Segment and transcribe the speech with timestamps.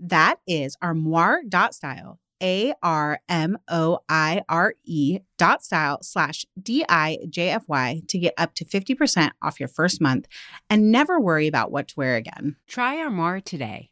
[0.00, 7.18] That is armoire.style, A R M O I R E dot style slash D I
[7.28, 10.26] J F Y to get up to 50% off your first month
[10.70, 12.56] and never worry about what to wear again.
[12.66, 13.89] Try Armoire today.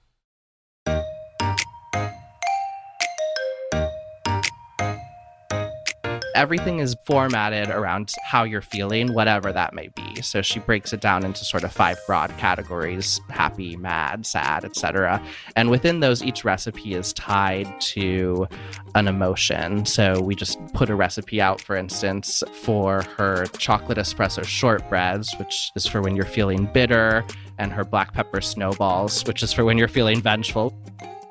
[6.40, 10.22] Everything is formatted around how you're feeling, whatever that may be.
[10.22, 15.22] So she breaks it down into sort of five broad categories happy, mad, sad, etc.
[15.58, 18.48] And within those, each recipe is tied to
[18.96, 19.86] an emotion.
[19.86, 25.72] So we just put a recipe out, for instance, for her chocolate espresso shortbreads, which
[25.76, 27.26] is for when you're feeling bitter,
[27.58, 30.74] and her black pepper snowballs, which is for when you're feeling vengeful.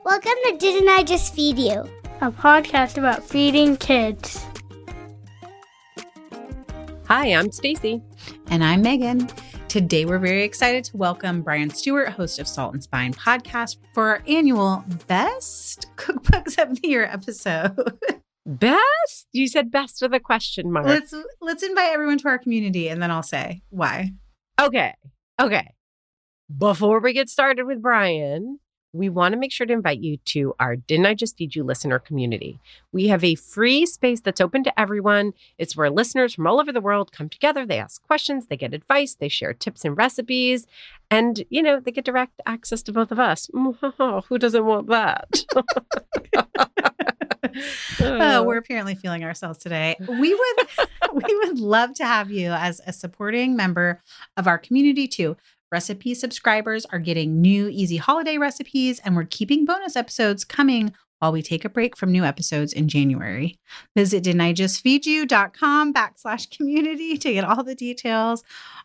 [0.05, 1.89] Welcome to Didn't I Just Feed You?
[2.21, 4.45] A podcast about feeding kids.
[7.09, 8.03] Hi, I'm Stacy.
[8.51, 9.31] And I'm Megan.
[9.69, 14.11] Today, we're very excited to welcome Brian Stewart, host of Salt and Spine podcast, for
[14.11, 17.99] our annual Best Cookbooks of the Year episode.
[18.47, 19.27] Best?
[19.33, 20.85] You said best with a question mark.
[20.85, 24.13] Let's let's invite everyone to our community, and then I'll say why.
[24.61, 24.93] Okay.
[25.41, 25.67] Okay.
[26.55, 28.61] Before we get started with Brian,
[28.99, 31.65] we want to make sure to invite you to our Didn't I Just Feed You
[31.65, 32.59] listener community.
[32.93, 35.33] We have a free space that's open to everyone.
[35.57, 38.75] It's where listeners from all over the world come together, they ask questions, they get
[38.75, 40.67] advice, they share tips and recipes,
[41.11, 43.49] and, you know, they get direct access to both of us.
[44.29, 45.45] Who doesn't want that?
[48.01, 49.97] oh, we're apparently feeling ourselves today.
[50.01, 50.69] We would
[51.13, 54.03] we would love to have you as a supporting member
[54.37, 55.37] of our community too.
[55.71, 61.33] Recipe subscribers are getting new easy holiday recipes, and we're keeping bonus episodes coming while
[61.33, 63.59] we take a break from new episodes in January.
[63.97, 68.43] Visit didn'tijustfeedyou.com backslash community to get all the details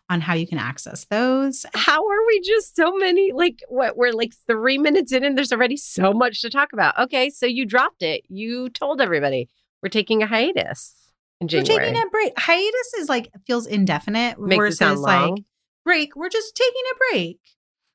[0.10, 1.66] on how you can access those.
[1.74, 3.32] How are we just so many?
[3.32, 3.96] Like, what?
[3.98, 6.98] We're like three minutes in, and there's already so much to talk about.
[7.00, 8.24] Okay, so you dropped it.
[8.28, 9.48] You told everybody
[9.82, 10.96] we're taking a hiatus
[11.40, 11.86] in We're January.
[11.92, 12.34] taking a break.
[12.38, 15.30] Hiatus is like feels indefinite Makes it versus sound long.
[15.36, 15.44] like
[15.84, 16.16] break.
[16.16, 17.40] We're just taking a break.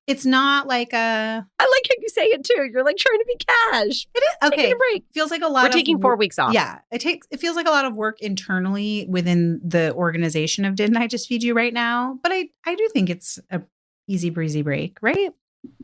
[0.06, 2.68] It's not like a I like how you say it too.
[2.72, 4.06] You're like trying to be cash.
[4.14, 5.04] it is Taking a break.
[5.12, 6.54] Feels like a lot We're of taking four weeks off.
[6.54, 10.76] Yeah, it takes it feels like a lot of work internally within the organization of
[10.76, 12.18] Didn't I Just Feed You right now?
[12.22, 13.60] But I I do think it's a
[14.06, 15.30] easy breezy break, right?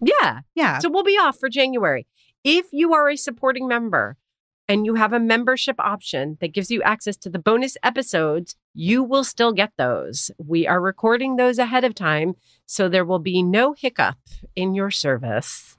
[0.02, 0.40] Yeah.
[0.54, 0.78] Yeah.
[0.78, 2.06] So we'll be off for January.
[2.44, 4.16] If you are a supporting member
[4.68, 9.02] and you have a membership option that gives you access to the bonus episodes, you
[9.02, 10.30] will still get those.
[10.38, 12.34] We are recording those ahead of time,
[12.66, 14.16] so there will be no hiccup
[14.56, 15.76] in your service.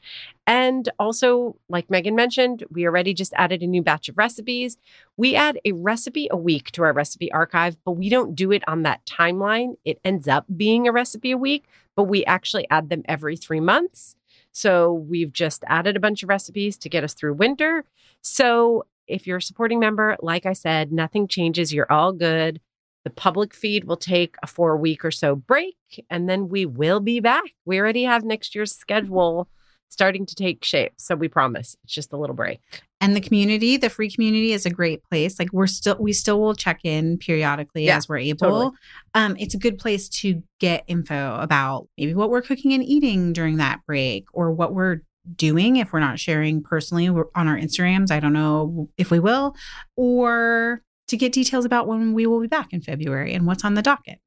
[0.47, 4.77] And also, like Megan mentioned, we already just added a new batch of recipes.
[5.17, 8.63] We add a recipe a week to our recipe archive, but we don't do it
[8.67, 9.77] on that timeline.
[9.83, 11.65] It ends up being a recipe a week,
[11.95, 14.15] but we actually add them every three months.
[14.55, 17.83] So we've just added a bunch of recipes to get us through winter.
[18.21, 21.73] So if you're a supporting member, like I said, nothing changes.
[21.73, 22.61] You're all good.
[23.03, 25.75] The public feed will take a four week or so break,
[26.09, 27.43] and then we will be back.
[27.65, 29.49] We already have next year's schedule
[29.89, 30.93] starting to take shape.
[30.95, 32.61] So we promise it's just a little break.
[33.01, 35.37] And the community, the free community is a great place.
[35.37, 38.39] Like we're still we still will check in periodically Yeah, as we're able.
[38.39, 38.69] totally.
[39.13, 43.33] Um it's a good place to get info about maybe what we're cooking and eating
[43.33, 45.01] during that break or what we're
[45.35, 48.11] doing if we're not sharing personally on our Instagrams.
[48.11, 49.55] I don't know if we will
[49.95, 53.73] or to get details about when we will be back in February and what's on
[53.75, 54.19] the docket.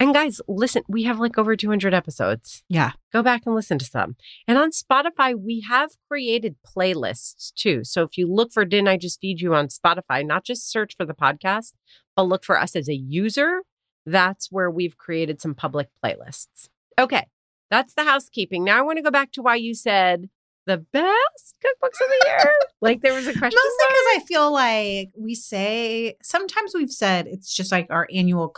[0.00, 2.64] And guys, listen, we have like over 200 episodes.
[2.70, 2.92] Yeah.
[3.12, 4.16] Go back and listen to some.
[4.48, 7.84] And on Spotify, we have created playlists too.
[7.84, 10.94] So if you look for Didn't I Just Feed You on Spotify, not just search
[10.96, 11.74] for the podcast,
[12.16, 13.60] but look for us as a user,
[14.06, 16.70] that's where we've created some public playlists.
[16.98, 17.26] Okay.
[17.70, 18.64] That's the housekeeping.
[18.64, 20.30] Now I want to go back to why you said
[20.64, 22.52] the best cookbooks of the year.
[22.80, 23.58] like there was a question.
[23.64, 28.48] Mostly because I feel like we say sometimes we've said it's just like our annual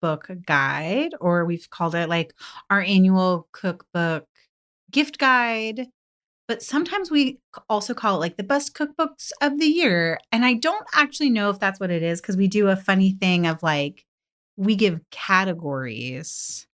[0.00, 2.34] cookbook guide, or we've called it like
[2.70, 4.26] our annual cookbook
[4.90, 5.86] gift guide.
[6.48, 7.38] But sometimes we
[7.68, 10.18] also call it like the best cookbooks of the year.
[10.30, 13.12] And I don't actually know if that's what it is because we do a funny
[13.12, 14.04] thing of like
[14.56, 16.66] we give categories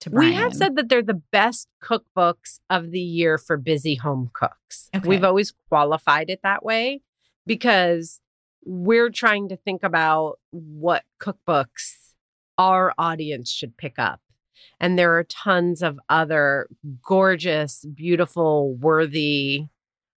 [0.00, 0.30] to Brian.
[0.30, 4.90] We have said that they're the best cookbooks of the year for busy home cooks.
[4.94, 5.08] Okay.
[5.08, 7.00] We've always qualified it that way
[7.46, 8.20] because
[8.64, 12.11] we're trying to think about what cookbooks
[12.58, 14.20] our audience should pick up.
[14.80, 16.68] And there are tons of other
[17.02, 19.66] gorgeous, beautiful, worthy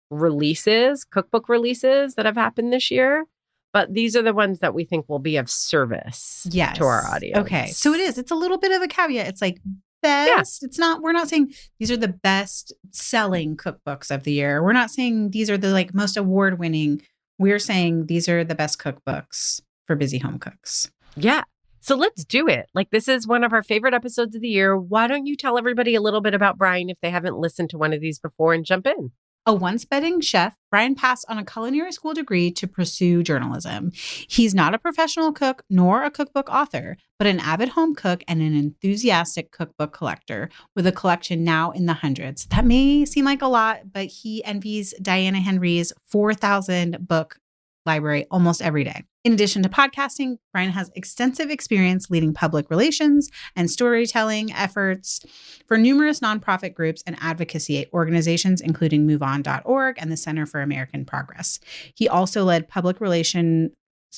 [0.09, 3.25] releases, cookbook releases that have happened this year.
[3.73, 6.77] But these are the ones that we think will be of service yes.
[6.77, 7.39] to our audience.
[7.39, 7.67] Okay.
[7.67, 8.17] So it is.
[8.17, 9.27] It's a little bit of a caveat.
[9.27, 9.59] It's like
[10.01, 10.63] best.
[10.63, 14.63] It's not, we're not saying these are the best selling cookbooks of the year.
[14.63, 17.01] We're not saying these are the like most award winning.
[17.37, 20.89] We're saying these are the best cookbooks for busy home cooks.
[21.17, 21.43] Yeah.
[21.85, 22.67] So let's do it.
[22.73, 24.75] Like, this is one of our favorite episodes of the year.
[24.75, 27.77] Why don't you tell everybody a little bit about Brian if they haven't listened to
[27.77, 29.11] one of these before and jump in?
[29.45, 33.91] A once budding chef, Brian passed on a culinary school degree to pursue journalism.
[33.93, 38.41] He's not a professional cook nor a cookbook author, but an avid home cook and
[38.41, 42.47] an enthusiastic cookbook collector with a collection now in the hundreds.
[42.47, 47.37] That may seem like a lot, but he envies Diana Henry's 4,000 book
[47.85, 49.03] library almost every day.
[49.23, 55.25] In addition to podcasting, Brian has extensive experience leading public relations and storytelling efforts
[55.67, 61.59] for numerous nonprofit groups and advocacy organizations, including MoveOn.org and the Center for American Progress.
[61.95, 63.71] He also led public relations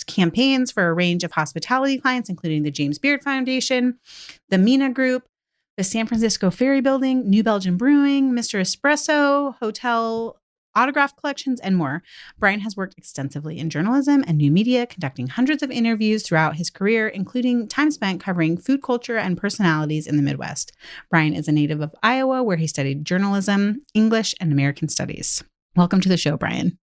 [0.06, 3.98] campaigns for a range of hospitality clients, including the James Beard Foundation,
[4.50, 5.24] the Mina Group,
[5.78, 8.60] the San Francisco Ferry Building, New Belgium Brewing, Mr.
[8.60, 10.38] Espresso, Hotel
[10.78, 12.04] autograph collections, and more.
[12.38, 16.70] Brian has worked extensively in journalism and new media, conducting hundreds of interviews throughout his
[16.70, 20.72] career, including time spent covering food culture and personalities in the Midwest.
[21.10, 25.44] Brian is a native of Iowa, where he studied journalism, English, and American studies.
[25.76, 26.78] Welcome to the show, Brian.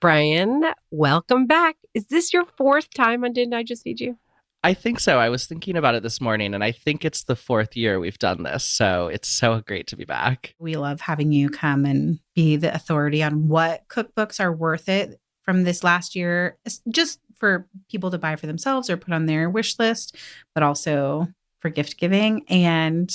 [0.00, 1.76] Brian, welcome back.
[1.94, 4.18] Is this your fourth time on Didn't I Just Feed You?
[4.64, 5.18] I think so.
[5.18, 8.18] I was thinking about it this morning, and I think it's the fourth year we've
[8.18, 8.64] done this.
[8.64, 10.54] So it's so great to be back.
[10.60, 15.20] We love having you come and be the authority on what cookbooks are worth it
[15.42, 19.50] from this last year, just for people to buy for themselves or put on their
[19.50, 20.16] wish list,
[20.54, 21.26] but also
[21.58, 22.44] for gift giving.
[22.48, 23.10] And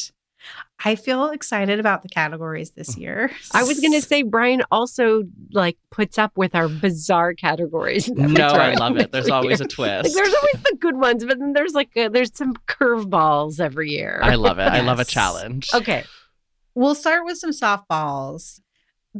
[0.83, 3.01] I feel excited about the categories this mm.
[3.01, 3.31] year.
[3.53, 8.09] I was going to say Brian also like puts up with our bizarre categories.
[8.17, 9.11] No, I love it.
[9.11, 9.65] There's always year.
[9.65, 10.03] a twist.
[10.05, 13.89] Like there's always the good ones, but then there's like a, there's some curveballs every
[13.91, 14.19] year.
[14.21, 14.63] I love it.
[14.63, 15.69] I love a challenge.
[15.73, 16.03] okay.
[16.75, 18.59] We'll start with some softballs.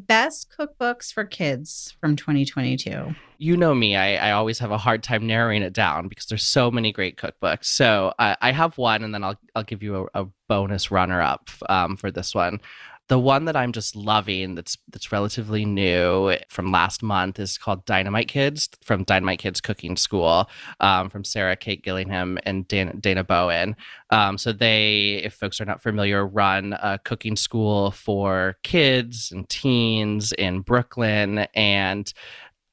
[0.06, 3.16] Best cookbooks for kids from 2022.
[3.40, 6.44] you know me I, I always have a hard time narrowing it down because there's
[6.44, 10.08] so many great cookbooks so uh, i have one and then i'll, I'll give you
[10.14, 12.60] a, a bonus runner up um, for this one
[13.08, 17.86] the one that i'm just loving that's that's relatively new from last month is called
[17.86, 20.50] dynamite kids from dynamite kids cooking school
[20.80, 23.76] um, from sarah kate gillingham and dana, dana bowen.
[24.10, 29.48] Um, so they if folks are not familiar run a cooking school for kids and
[29.50, 32.14] teens in brooklyn and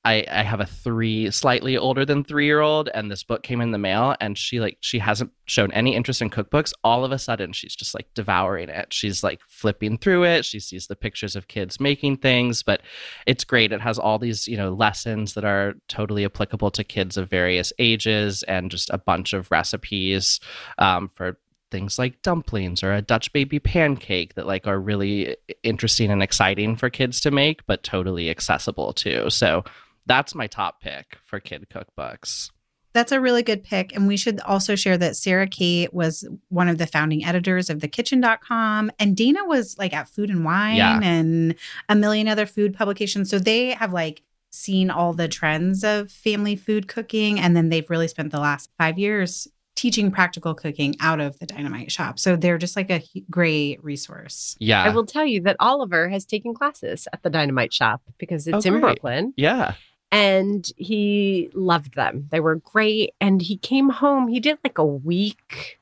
[0.04, 3.60] I, I have a three slightly older than three year old and this book came
[3.60, 6.72] in the mail and she like she hasn't shown any interest in cookbooks.
[6.84, 8.92] All of a sudden she's just like devouring it.
[8.92, 10.44] She's like flipping through it.
[10.44, 12.82] She sees the pictures of kids making things but
[13.26, 13.72] it's great.
[13.72, 17.72] It has all these you know lessons that are totally applicable to kids of various
[17.78, 20.38] ages and just a bunch of recipes
[20.78, 21.38] um, for
[21.70, 26.76] things like dumplings or a dutch baby pancake that like are really interesting and exciting
[26.76, 29.28] for kids to make but totally accessible too.
[29.30, 29.64] So
[30.06, 32.50] that's my top pick for kid cookbooks.
[32.92, 33.92] That's a really good pick.
[33.94, 37.78] And we should also share that Sarah Kate was one of the founding editors of
[37.78, 38.92] thekitchn.com.
[39.00, 41.00] And Dana was like at Food and Wine Yeah.
[41.02, 41.56] and
[41.88, 43.30] a million other food publications.
[43.30, 47.40] So they have like seen all the trends of family food cooking.
[47.40, 51.46] And then they've really spent the last five years teaching practical cooking out of the
[51.46, 52.20] dynamite shop.
[52.20, 54.56] So they're just like a great resource.
[54.60, 54.84] Yeah.
[54.84, 58.64] I will tell you that Oliver has taken classes at the Dynamite Shop because it's
[58.64, 58.82] Oh, in great.
[59.02, 59.34] Brooklyn.
[59.36, 59.74] yeah.
[60.14, 62.28] And he loved them.
[62.30, 63.14] They were great.
[63.20, 65.80] And he came home, he did like a week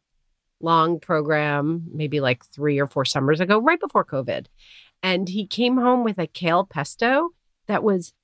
[0.60, 4.46] long program, maybe like three or four summers ago, right before COVID.
[5.02, 7.30] And he came home with a kale pesto
[7.66, 8.14] that was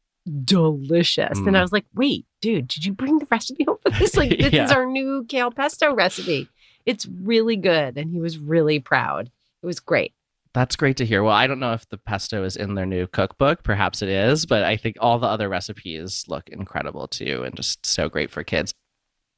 [0.45, 1.39] delicious.
[1.39, 1.63] And I Mm.
[1.63, 4.17] was like, wait, dude, did you bring the recipe home for this?
[4.17, 6.49] Like, this is our new kale pesto recipe.
[6.87, 7.99] It's really good.
[7.99, 9.31] And he was really proud.
[9.63, 10.15] It was great.
[10.59, 11.23] That's great to hear.
[11.23, 13.63] Well, I don't know if the pesto is in their new cookbook.
[13.63, 17.87] Perhaps it is, but I think all the other recipes look incredible too and just
[17.87, 18.75] so great for kids.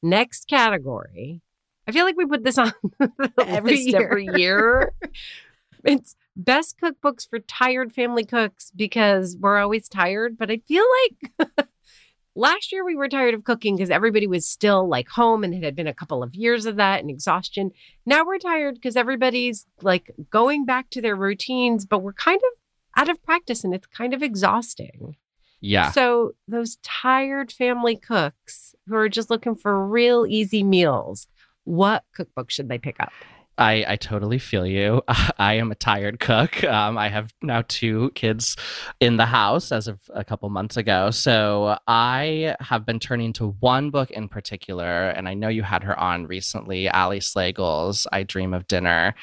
[0.01, 1.41] Next category.
[1.87, 2.73] I feel like we put this on
[3.37, 4.03] Every list year.
[4.03, 4.93] every year.
[5.83, 10.39] it's best cookbooks for tired family cooks because we're always tired.
[10.39, 11.49] But I feel like
[12.35, 15.63] last year we were tired of cooking because everybody was still like home and it
[15.63, 17.71] had been a couple of years of that and exhaustion.
[18.05, 22.99] Now we're tired because everybody's like going back to their routines, but we're kind of
[22.99, 25.15] out of practice and it's kind of exhausting.
[25.59, 25.91] Yeah.
[25.91, 31.27] So those tired family cooks who are just looking for real easy meals,
[31.63, 33.13] what cookbook should they pick up?
[33.61, 35.03] I, I totally feel you.
[35.07, 36.63] I am a tired cook.
[36.63, 38.57] Um, I have now two kids
[38.99, 41.11] in the house as of a couple months ago.
[41.11, 45.83] So I have been turning to one book in particular, and I know you had
[45.83, 49.13] her on recently, Ali Slagle's I Dream of Dinner.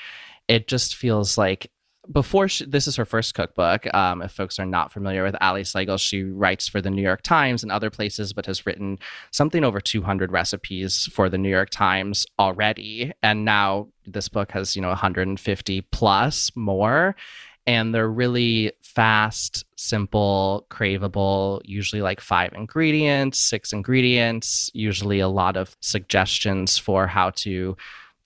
[0.47, 1.73] It just feels like
[2.11, 3.93] before she, this is her first cookbook.
[3.95, 7.23] Um, if folks are not familiar with Ali Slagle, she writes for the New York
[7.23, 8.99] Times and other places, but has written
[9.31, 13.13] something over 200 recipes for the New York Times already.
[13.23, 17.15] And now this book has, you know, 150 plus more.
[17.67, 25.59] And they're really fast, simple, craveable, usually like five ingredients, six ingredients, usually a lot
[25.59, 27.77] of suggestions for how to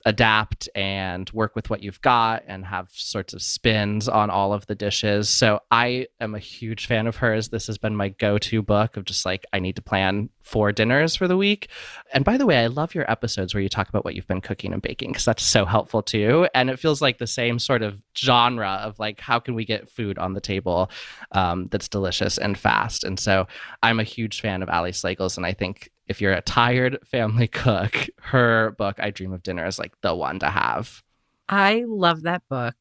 [0.04, 4.66] adapt and work with what you've got and have sorts of spins on all of
[4.66, 5.28] the dishes.
[5.28, 7.48] So I am a huge fan of hers.
[7.48, 11.14] This has been my go-to book of just like I need to plan four dinners
[11.14, 11.68] for the week.
[12.12, 14.40] And by the way, I love your episodes where you talk about what you've been
[14.40, 16.48] cooking and baking because that's so helpful too.
[16.52, 19.88] And it feels like the same sort of genre of like how can we get
[19.88, 20.90] food on the table
[21.30, 23.04] um, that's delicious and fast.
[23.04, 23.46] And so
[23.82, 27.46] I'm a huge fan of Ali Slagle's, and I think if you're a tired family
[27.48, 31.02] cook, her book I Dream of Dinner is like the one to have.
[31.48, 32.74] I love that book.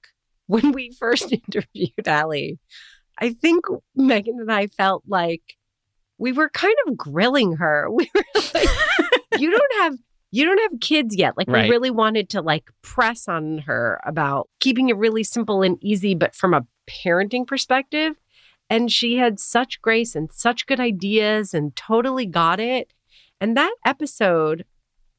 [0.48, 2.60] When we first interviewed Ali,
[3.20, 5.42] I think Megan and I felt like
[6.18, 7.88] we were kind of grilling her.
[7.96, 8.24] We were
[8.54, 8.68] like,
[9.40, 9.96] you don't have
[10.34, 11.36] you don't have kids yet.
[11.38, 11.64] Like Right.
[11.66, 16.16] we really wanted to like press on her about keeping it really simple and easy,
[16.16, 18.16] but from a parenting perspective.
[18.70, 22.94] And she had such grace and such good ideas and totally got it.
[23.42, 24.64] And that episode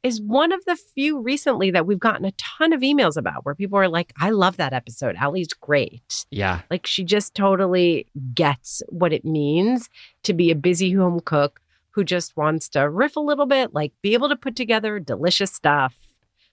[0.02, 3.54] is one of the few recently that we've gotten a ton of emails about where
[3.54, 5.16] people are like, I love that episode.
[5.16, 6.24] Ali's great.
[6.30, 6.62] Yeah.
[6.70, 9.88] Like she just totally gets what it means
[10.24, 11.60] to be a busy home cook
[11.90, 15.52] who just wants to riff a little bit, like be able to put together delicious
[15.52, 15.94] stuff,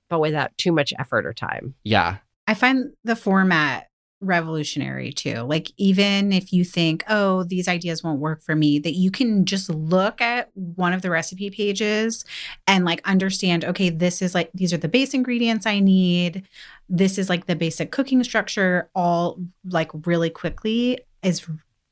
[0.10, 1.76] but without too much effort or time.
[1.84, 2.18] Yeah.
[2.46, 3.89] I find the format
[4.22, 5.42] revolutionary too.
[5.42, 9.46] Like, even if you think, oh, these ideas won't work for me, that you can
[9.46, 12.26] just look at one of the recipe pages
[12.68, 16.48] and like understand, okay, this is like, these are the base ingredients I need.
[16.90, 21.46] This is like the basic cooking structure, all like really quickly is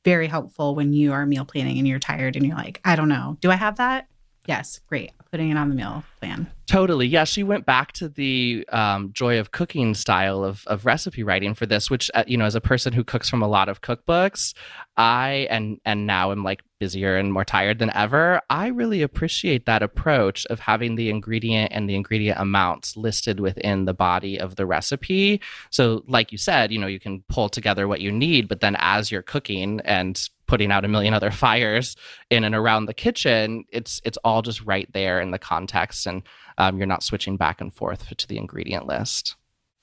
[0.04, 3.08] very helpful when you are meal planning and you're tired and you're like, I don't
[3.08, 4.06] know, do I have that?
[4.46, 5.12] Yes, great.
[5.30, 6.50] Putting it on the meal plan.
[6.66, 7.06] Totally.
[7.06, 11.54] Yeah, she went back to the um, joy of cooking style of, of recipe writing
[11.54, 13.82] for this, which uh, you know, as a person who cooks from a lot of
[13.82, 14.54] cookbooks,
[14.96, 18.40] I and and now am like busier and more tired than ever.
[18.48, 23.84] I really appreciate that approach of having the ingredient and the ingredient amounts listed within
[23.84, 25.40] the body of the recipe.
[25.70, 28.76] So, like you said, you know, you can pull together what you need, but then
[28.78, 31.94] as you're cooking and putting out a million other fires
[32.30, 36.22] in and around the kitchen it's it's all just right there in the context and
[36.58, 39.36] um, you're not switching back and forth to the ingredient list.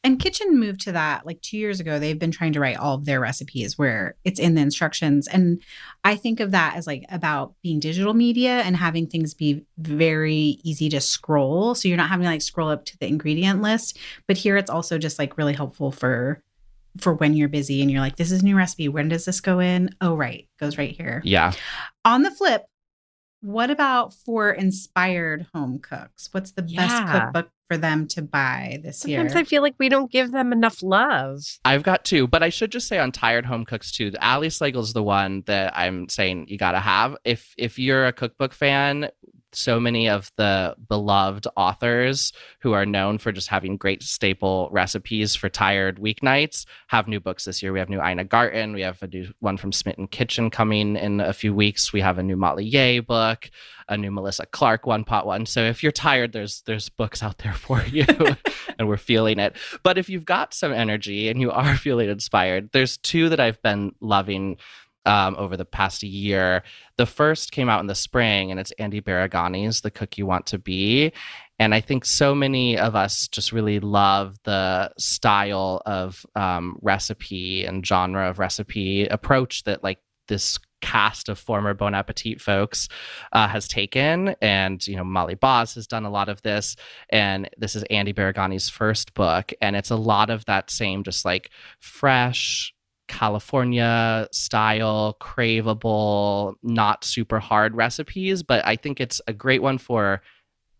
[0.03, 1.97] And kitchen moved to that like two years ago.
[1.97, 5.27] They've been trying to write all of their recipes where it's in the instructions.
[5.27, 5.61] And
[6.03, 10.59] i think of that as like about being digital media and having things be very
[10.63, 11.73] easy to scroll.
[11.73, 14.69] So you're not having to like scroll up to the ingredient list but here it's
[14.69, 16.43] also just like really helpful for
[16.99, 18.87] for when you're busy and you're like, this is a new recipe.
[18.89, 19.89] When does this go in?
[20.01, 20.47] Oh, right.
[20.59, 21.21] Goes right here.
[21.25, 21.51] Yeah.
[22.05, 22.63] On the flip,
[23.41, 26.29] what about for inspired home cooks?
[26.31, 26.87] What's the Yeah.
[26.87, 29.41] best cookbook for them to buy this Sometimes year?
[29.41, 31.41] I feel like we don't give them enough love.
[31.65, 34.11] I've got two, but I should just say on Tired Home Cooks too.
[34.21, 37.15] Ali Slagle's the one that I'm saying you gotta have.
[37.23, 39.09] If if you're a cookbook fan,
[39.55, 45.35] so many of the beloved authors who are known for just having great staple recipes
[45.35, 47.73] for tired weeknights have new books this year.
[47.73, 48.73] We have new Ina Garten.
[48.73, 51.93] We have a new one from Smitten Kitchen coming in a few weeks.
[51.93, 53.49] We have a new Molly Yeh book,
[53.87, 55.45] a new Melissa Clark one pot one.
[55.45, 58.05] So if you're tired, there's there's books out there for you,
[58.79, 59.55] and we're feeling it.
[59.83, 63.61] But if you've got some energy and you are feeling inspired, there's two that I've
[63.61, 64.57] been loving
[65.05, 66.63] um, over the past year.
[66.97, 70.45] The first came out in the spring, and it's Andy Baragani's "The Cook You Want
[70.47, 71.11] to Be."
[71.57, 77.65] And I think so many of us just really love the style of um, recipe
[77.65, 82.87] and genre of recipe approach that like this cast of former Bon Appetit folks
[83.31, 84.35] uh, has taken.
[84.39, 86.75] And, you know, Molly Baz has done a lot of this.
[87.09, 89.51] And this is Andy Baragani's first book.
[89.61, 92.74] And it's a lot of that same, just like fresh,
[93.07, 98.43] California style, craveable, not super hard recipes.
[98.43, 100.21] But I think it's a great one for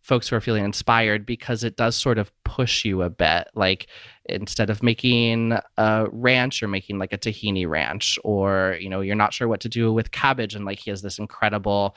[0.01, 3.47] folks who are feeling inspired because it does sort of push you a bit.
[3.55, 3.87] Like
[4.25, 9.15] instead of making a ranch, you're making like a tahini ranch, or you know, you're
[9.15, 11.95] not sure what to do with cabbage, and like he has this incredible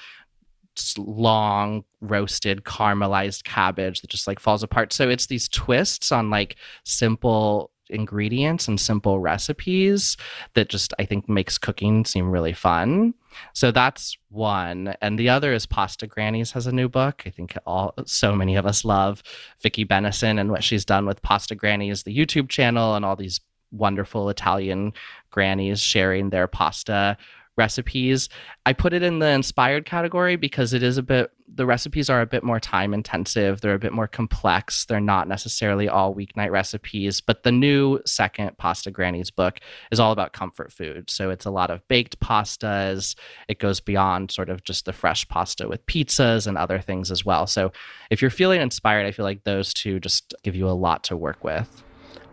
[0.96, 4.92] long roasted caramelized cabbage that just like falls apart.
[4.92, 10.16] So it's these twists on like simple ingredients and simple recipes
[10.54, 13.14] that just I think makes cooking seem really fun.
[13.52, 17.22] So that's one, and the other is Pasta Grannies has a new book.
[17.26, 19.22] I think all so many of us love
[19.60, 23.40] Vicky Bennison and what she's done with Pasta Grannies, the YouTube channel, and all these
[23.70, 24.92] wonderful Italian
[25.30, 27.16] grannies sharing their pasta
[27.58, 28.28] recipes.
[28.64, 32.20] I put it in the inspired category because it is a bit the recipes are
[32.20, 36.50] a bit more time intensive, they're a bit more complex, they're not necessarily all weeknight
[36.50, 39.58] recipes, but the new second Pasta Grannies book
[39.90, 41.08] is all about comfort food.
[41.10, 43.16] So it's a lot of baked pastas.
[43.48, 47.24] It goes beyond sort of just the fresh pasta with pizzas and other things as
[47.24, 47.46] well.
[47.46, 47.72] So
[48.10, 51.16] if you're feeling inspired, I feel like those two just give you a lot to
[51.16, 51.82] work with.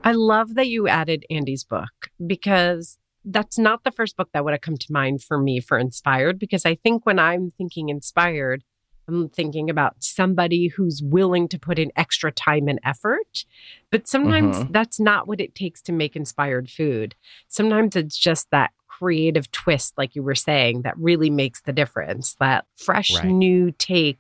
[0.03, 1.89] I love that you added Andy's book
[2.27, 5.77] because that's not the first book that would have come to mind for me for
[5.77, 6.39] inspired.
[6.39, 8.63] Because I think when I'm thinking inspired,
[9.07, 13.45] I'm thinking about somebody who's willing to put in extra time and effort.
[13.91, 14.71] But sometimes Mhm.
[14.71, 17.15] that's not what it takes to make inspired food.
[17.47, 22.35] Sometimes it's just that creative twist, like you were saying, that really makes the difference.
[22.39, 23.25] That fresh, Right.
[23.25, 24.19] new take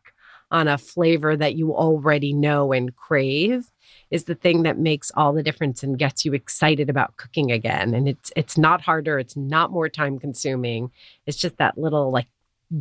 [0.51, 3.65] on a flavor that you already know and crave
[4.15, 7.93] is the thing that makes all the difference and gets you excited about cooking again.
[7.93, 10.89] And it's it's not harder, it's not more time consuming.
[11.27, 12.27] It's just that little like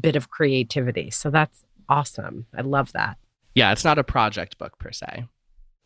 [0.01, 1.11] bit of creativity.
[1.11, 2.47] So that's awesome.
[2.57, 3.19] I love that.
[3.57, 5.27] Yeah, it's not a project book per se.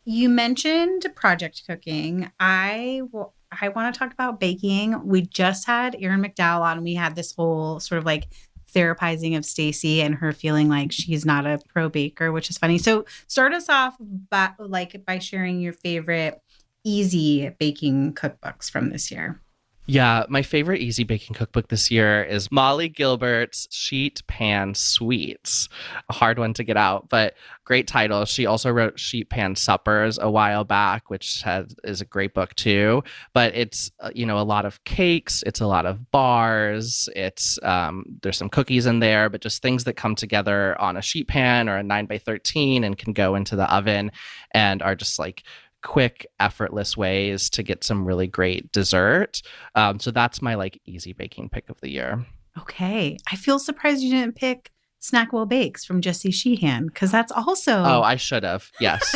[0.05, 2.31] You mentioned project cooking.
[2.39, 3.33] I will.
[3.61, 5.07] I want to talk about baking.
[5.07, 6.83] We just had Erin McDowell on.
[6.83, 8.27] We had this whole sort of like
[8.73, 12.77] therapizing of Stacy and her feeling like she's not a pro baker, which is funny.
[12.77, 16.41] So start us off by like by sharing your favorite
[16.83, 19.41] easy baking cookbooks from this year.
[19.89, 25.67] Yeah, my favorite easy baking cookbook this year is Molly Gilbert's Sheet Pan Sweets.
[26.09, 27.33] A hard one to get out, but
[27.65, 28.23] great title.
[28.25, 32.53] She also wrote Sheet Pan Suppers a while back, which has, is a great book
[32.53, 33.03] too.
[33.33, 37.57] But it's uh, you know a lot of cakes, it's a lot of bars, it's
[37.63, 41.27] um, there's some cookies in there, but just things that come together on a sheet
[41.27, 44.11] pan or a nine by thirteen and can go into the oven
[44.51, 45.41] and are just like
[45.81, 49.41] quick, effortless ways to get some really great dessert.
[49.75, 52.25] Um, so that's my like easy baking pick of the year.
[52.57, 53.17] Okay.
[53.31, 57.81] I feel surprised you didn't pick Snacking Bakes from Jessie Sheehan because that's also.
[57.83, 58.69] Oh, I should have.
[58.79, 59.15] Yes.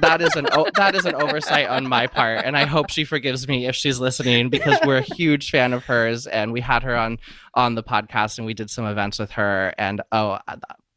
[0.00, 3.04] that is an o- that is an oversight on my part, and I hope she
[3.04, 6.82] forgives me if she's listening because we're a huge fan of hers, and we had
[6.82, 7.18] her on
[7.54, 10.38] on the podcast, and we did some events with her, and oh,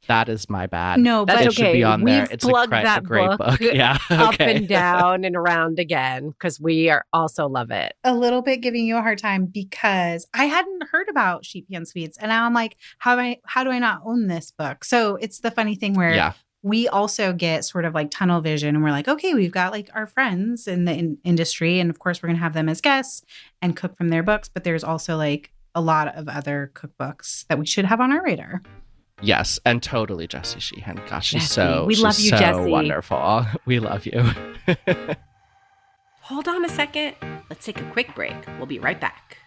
[0.08, 1.00] that is my bad.
[1.00, 1.56] No, That's it okay.
[1.56, 2.28] should be on We've there.
[2.32, 3.62] It's a, plugged that a great book book.
[3.62, 3.98] Yeah.
[4.10, 7.94] Up and down and around again because we are also love it.
[8.04, 11.86] a little bit giving you a hard time because I hadn't heard about Sheet Pan
[11.86, 14.84] Sweets, and now I'm like, how do I how do I not own this book?
[14.84, 16.34] So it's the funny thing where Yeah.
[16.64, 19.90] we also get sort of like tunnel vision, and we're like, okay, we've got like
[19.94, 23.24] our friends in the in- industry, and of course we're gonna have them as guests
[23.62, 27.60] and cook from their books, but there's also like a lot of other cookbooks that
[27.60, 28.62] we should have on our radar.
[29.22, 31.02] Yes, and totally Jessie Sheehan.
[31.10, 31.54] Gosh, she's Jessie.
[31.54, 32.70] so We she's love you, so Jessie.
[32.70, 33.46] wonderful.
[33.66, 34.24] We love you.
[36.22, 37.16] Hold on a second.
[37.50, 38.36] Let's take a quick break.
[38.58, 39.38] We'll be right back.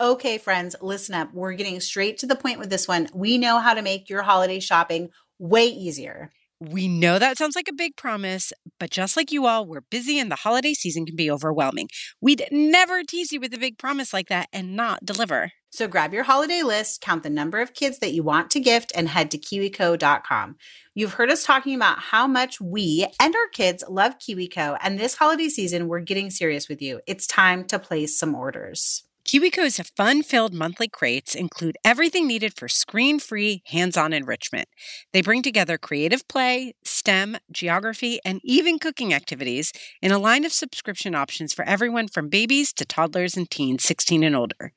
[0.00, 1.34] Okay, friends, listen up.
[1.34, 3.08] We're getting straight to the point with this one.
[3.12, 6.30] We know how to make your holiday shopping way easier.
[6.58, 10.18] We know that sounds like a big promise, but just like you all, we're busy
[10.18, 11.88] and the holiday season can be overwhelming.
[12.20, 15.52] We'd never tease you with a big promise like that and not deliver.
[15.70, 18.92] So grab your holiday list, count the number of kids that you want to gift,
[18.94, 20.56] and head to kiwico.com.
[20.94, 25.14] You've heard us talking about how much we and our kids love KiwiCo, and this
[25.14, 27.00] holiday season, we're getting serious with you.
[27.06, 29.04] It's time to place some orders.
[29.30, 34.68] KiwiCo's fun filled monthly crates include everything needed for screen free, hands on enrichment.
[35.12, 40.52] They bring together creative play, STEM, geography, and even cooking activities in a line of
[40.52, 44.72] subscription options for everyone from babies to toddlers and teens 16 and older.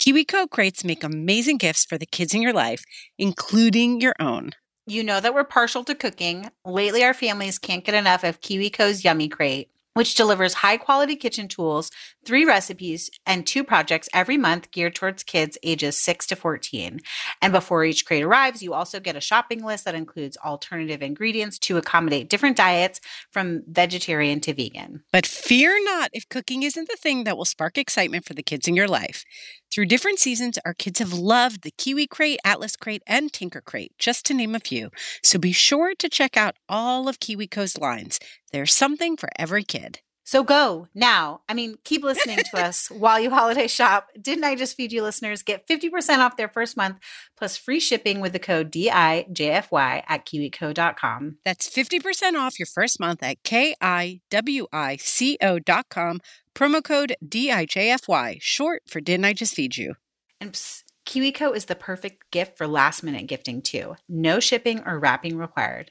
[0.00, 2.82] KiwiCo crates make amazing gifts for the kids in your life,
[3.18, 4.52] including your own.
[4.86, 6.50] You know that we're partial to cooking.
[6.64, 11.48] Lately, our families can't get enough of KiwiCo's Yummy Crate, which delivers high quality kitchen
[11.48, 11.90] tools,
[12.24, 17.00] three recipes, and two projects every month geared towards kids ages 6 to 14.
[17.42, 21.58] And before each crate arrives, you also get a shopping list that includes alternative ingredients
[21.60, 23.00] to accommodate different diets
[23.32, 25.02] from vegetarian to vegan.
[25.12, 28.68] But fear not if cooking isn't the thing that will spark excitement for the kids
[28.68, 29.24] in your life.
[29.72, 33.92] Through different seasons, our kids have loved the Kiwi Crate, Atlas Crate, and Tinker Crate,
[33.98, 34.90] just to name a few.
[35.22, 38.18] So be sure to check out all of KiwiCo's lines.
[38.52, 40.00] There's something for every kid.
[40.30, 41.40] So go now.
[41.48, 44.10] I mean, keep listening to us while you holiday shop.
[44.20, 45.42] Didn't I just feed you listeners?
[45.42, 46.98] Get 50% off their first month
[47.36, 51.38] plus free shipping with the code DIJFY at kiwico.com.
[51.44, 54.20] That's 50% off your first month at K-I-W-I-C-O.com.
[56.54, 59.94] Promo code D-I-J-F-Y, short for Didn't I Just Feed You?
[60.40, 63.96] And psst, KiwiCo is the perfect gift for last minute gifting too.
[64.08, 65.90] No shipping or wrapping required.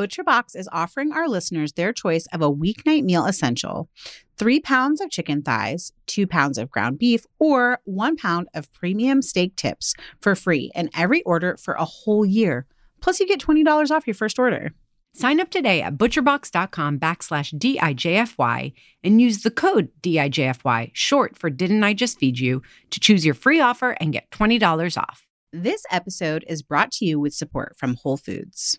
[0.00, 3.90] ButcherBox is offering our listeners their choice of a weeknight meal essential
[4.38, 9.20] three pounds of chicken thighs, two pounds of ground beef, or one pound of premium
[9.20, 12.66] steak tips for free in every order for a whole year.
[13.02, 14.72] Plus, you get $20 off your first order.
[15.12, 18.72] Sign up today at butcherbox.com backslash DIJFY
[19.04, 23.34] and use the code DIJFY, short for Didn't I Just Feed You, to choose your
[23.34, 25.26] free offer and get $20 off.
[25.52, 28.78] This episode is brought to you with support from Whole Foods.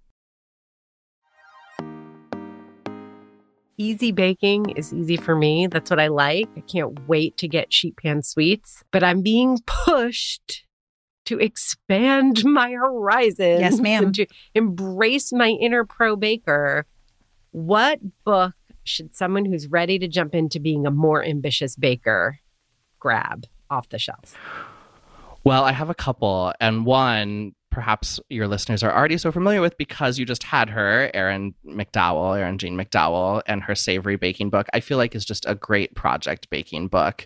[3.81, 5.65] Easy baking is easy for me.
[5.65, 6.47] That's what I like.
[6.55, 10.67] I can't wait to get sheet pan sweets, but I'm being pushed
[11.25, 13.59] to expand my horizons.
[13.59, 14.03] Yes, ma'am.
[14.03, 16.85] And to embrace my inner pro baker.
[17.49, 22.37] What book should someone who's ready to jump into being a more ambitious baker
[22.99, 24.35] grab off the shelf?
[25.43, 29.77] Well, I have a couple, and one perhaps your listeners are already so familiar with
[29.77, 34.67] because you just had her, Erin McDowell, Erin Jean McDowell, and her savory baking book.
[34.73, 37.25] I feel like is just a great project baking book.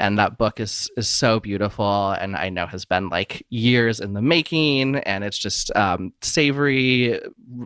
[0.00, 4.12] And that book is is so beautiful, and I know has been like years in
[4.12, 4.94] the making.
[4.98, 7.20] And it's just um, savory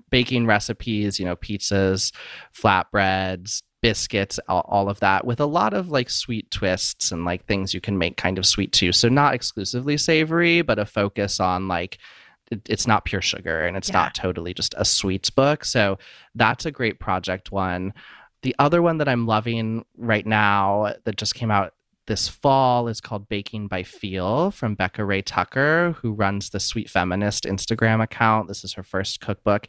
[0.09, 2.11] baking recipes, you know, pizzas,
[2.59, 7.45] flatbreads, biscuits, all, all, of that, with a lot of like sweet twists and like
[7.45, 8.93] things you can make kind of sweet too.
[8.93, 11.99] So not exclusively savory, but a focus on like
[12.51, 13.95] it, it's not pure sugar and it's yeah.
[13.95, 15.65] not totally just a sweets book.
[15.65, 15.99] So
[16.35, 17.93] that's a great project one.
[18.43, 21.75] The other one that I'm loving right now that just came out
[22.07, 27.45] this fall is called Baking by Feel from Becca Rea-Tucker, who runs the Sweet Feminist
[27.45, 28.49] Instagram account.
[28.49, 29.69] This is her first cookbook.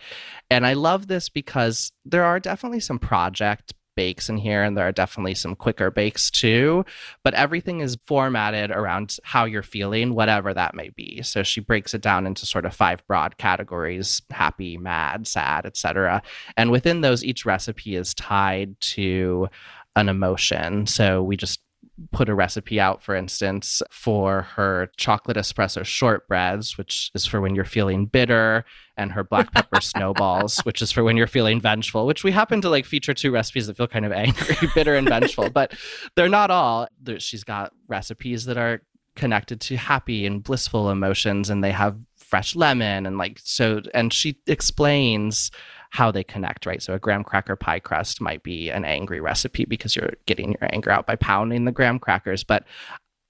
[0.49, 4.87] And I love this because there are definitely some project bakes in here, and there
[4.87, 6.85] are definitely some quicker bakes too.
[7.23, 11.21] But everything is formatted around how you're feeling, whatever that may be.
[11.21, 16.21] So she breaks it down into sort of five broad categories: happy, mad, sad, etc.
[16.57, 19.47] And within those, each recipe is tied to
[19.95, 20.87] an emotion.
[20.87, 21.59] So we just
[22.11, 27.55] put a recipe out, for instance, for her chocolate espresso shortbreads, which is for when
[27.55, 28.65] you're feeling bitter,
[28.97, 32.61] and her black pepper snowballs, which is for when you're feeling vengeful, which we happen
[32.61, 35.73] to like feature two recipes that feel kind of angry, bitter, and vengeful, but
[36.15, 36.87] they're not all.
[37.17, 38.81] She's got recipes that are
[39.15, 41.99] connected to happy and blissful emotions, and they have
[42.33, 45.51] fresh lemon and like so and she explains
[45.93, 46.81] how they connect, right?
[46.81, 50.73] So a graham cracker pie crust might be an angry recipe because you're getting your
[50.73, 52.43] anger out by pounding the graham crackers.
[52.43, 52.65] But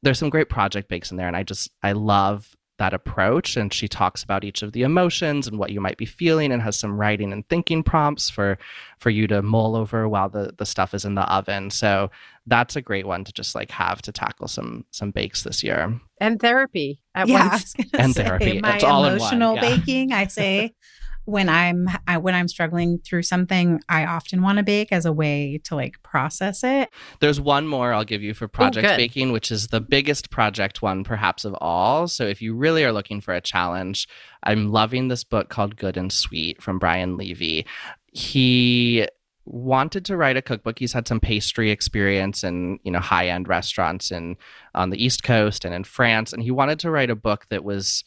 [0.02, 1.28] there's some great project bakes in there.
[1.28, 3.58] And I just, I love that approach.
[3.58, 6.62] And she talks about each of the emotions and what you might be feeling and
[6.62, 8.58] has some writing and thinking prompts for
[8.98, 11.70] for you to mull over while the, the stuff is in the oven.
[11.70, 12.12] So
[12.48, 16.00] that's a great one to just like have to tackle some some bakes this year.
[16.22, 17.76] And therapy at yeah, once.
[17.94, 18.62] and say, therapy.
[18.62, 19.70] My it's all emotional in one.
[19.70, 19.78] Yeah.
[19.78, 20.74] baking, I say
[21.26, 25.14] when I'm I, when I'm struggling through something, I often want to bake as a
[25.14, 26.90] way to like process it.
[27.20, 30.82] There's one more I'll give you for project Ooh, baking, which is the biggest project
[30.82, 32.08] one perhaps of all.
[32.08, 34.08] So if you really are looking for a challenge,
[34.44, 37.66] I'm loving this book called Good and Sweet from Brian Levy.
[38.12, 39.08] He
[39.46, 40.80] wanted to write a cookbook.
[40.80, 44.38] He's had some pastry experience in, you know, high-end restaurants in
[44.74, 47.64] on the East Coast and in France, and he wanted to write a book that
[47.64, 48.04] was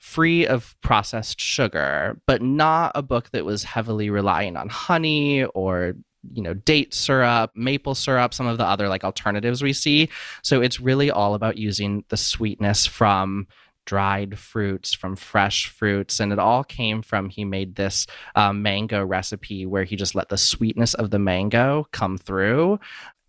[0.00, 5.94] free of processed sugar, but not a book that was heavily relying on honey or
[6.32, 10.08] you know date syrup maple syrup some of the other like alternatives we see.
[10.42, 13.46] So it's really all about using the sweetness from
[13.86, 19.04] dried fruits from fresh fruits and it all came from he made this um, mango
[19.04, 22.78] recipe where he just let the sweetness of the mango come through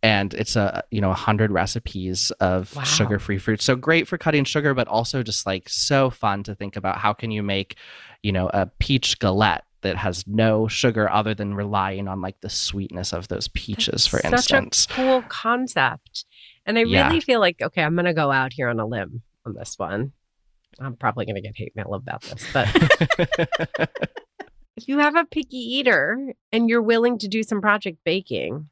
[0.03, 2.83] and it's a you know 100 recipes of Wow.
[2.83, 6.75] sugar-free fruit so great for cutting sugar but also just like so fun to think
[6.75, 7.75] about how can you make
[8.23, 12.49] you know a peach galette that has no sugar other than relying on like the
[12.49, 16.25] sweetness of those peaches for Such instance a cool concept.
[16.67, 17.07] And I Yeah.
[17.07, 19.73] really feel like, okay, I'm going to go out here on a limb on this
[19.79, 20.11] one.
[20.79, 22.69] I'm probably going to get hate mail about this, but
[24.77, 28.69] if you have a picky eater and you're willing to do some project baking,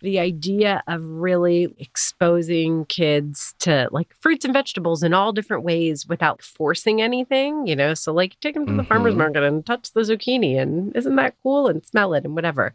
[0.00, 6.06] the idea of really exposing kids to like fruits and vegetables in all different ways
[6.06, 9.18] without forcing anything, you know, so like take them to the farmer's Mhm.
[9.18, 12.74] market and touch the zucchini and isn't that cool and smell it and whatever.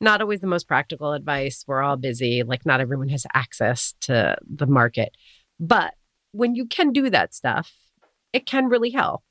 [0.00, 1.64] Not always the most practical advice.
[1.66, 5.16] We're all busy, like not everyone has access to the market.
[5.58, 5.94] But
[6.30, 7.72] when you can do that stuff,
[8.32, 9.22] it can really help.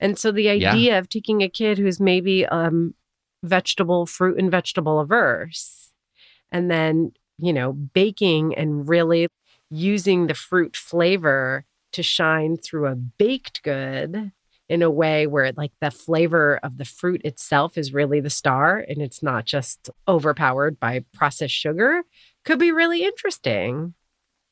[0.00, 0.70] And so the Yeah.
[0.72, 2.94] idea of taking a kid who's maybe um
[3.44, 5.85] vegetable, fruit and vegetable averse
[6.52, 9.28] and then, you know, baking and really
[9.70, 14.32] using the fruit flavor to shine through a baked good
[14.68, 18.84] in a way where like the flavor of the fruit itself is really the star
[18.88, 22.02] and it's not just overpowered by processed sugar
[22.44, 23.94] could be really interesting.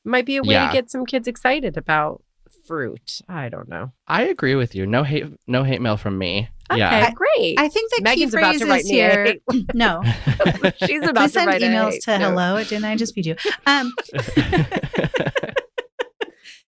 [0.05, 0.67] Might be a way Yeah.
[0.67, 2.23] to get some kids excited about
[2.65, 3.19] fruit.
[3.27, 3.91] I don't know.
[4.07, 7.59] i agree with you no hate no hate mail from me Okay, yeah great.
[7.59, 9.35] I think the Megan's key about phrase to is me here.
[9.73, 10.01] No,
[10.85, 12.29] She's about please to send write a emails to note.
[12.29, 13.35] hello didn't I just feed you?
[13.65, 13.93] Um,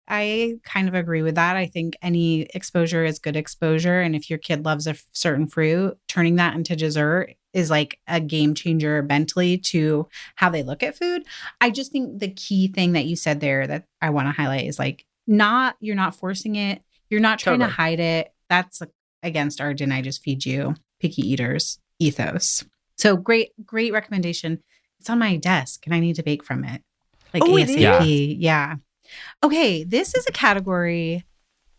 [0.08, 1.56] I kind of agree with that.
[1.56, 4.00] I think any exposure is good exposure.
[4.00, 7.98] And if your kid loves a f- certain fruit, turning that into dessert is like
[8.06, 11.24] a game changer mentally to how they look at food.
[11.60, 14.66] I just think the key thing that you said there that I want to highlight
[14.66, 18.32] is like, not, you're not forcing it, you're not trying to hide it.
[18.48, 18.90] That's like,
[19.22, 22.64] against our didn't I just feed you picky eaters ethos.
[22.96, 24.62] So great, great recommendation.
[25.00, 26.82] It's on my desk and I need to bake from it.
[27.34, 28.36] Like Oh, it ASAP.
[28.38, 28.76] Yeah.
[29.42, 31.24] Okay, this is a category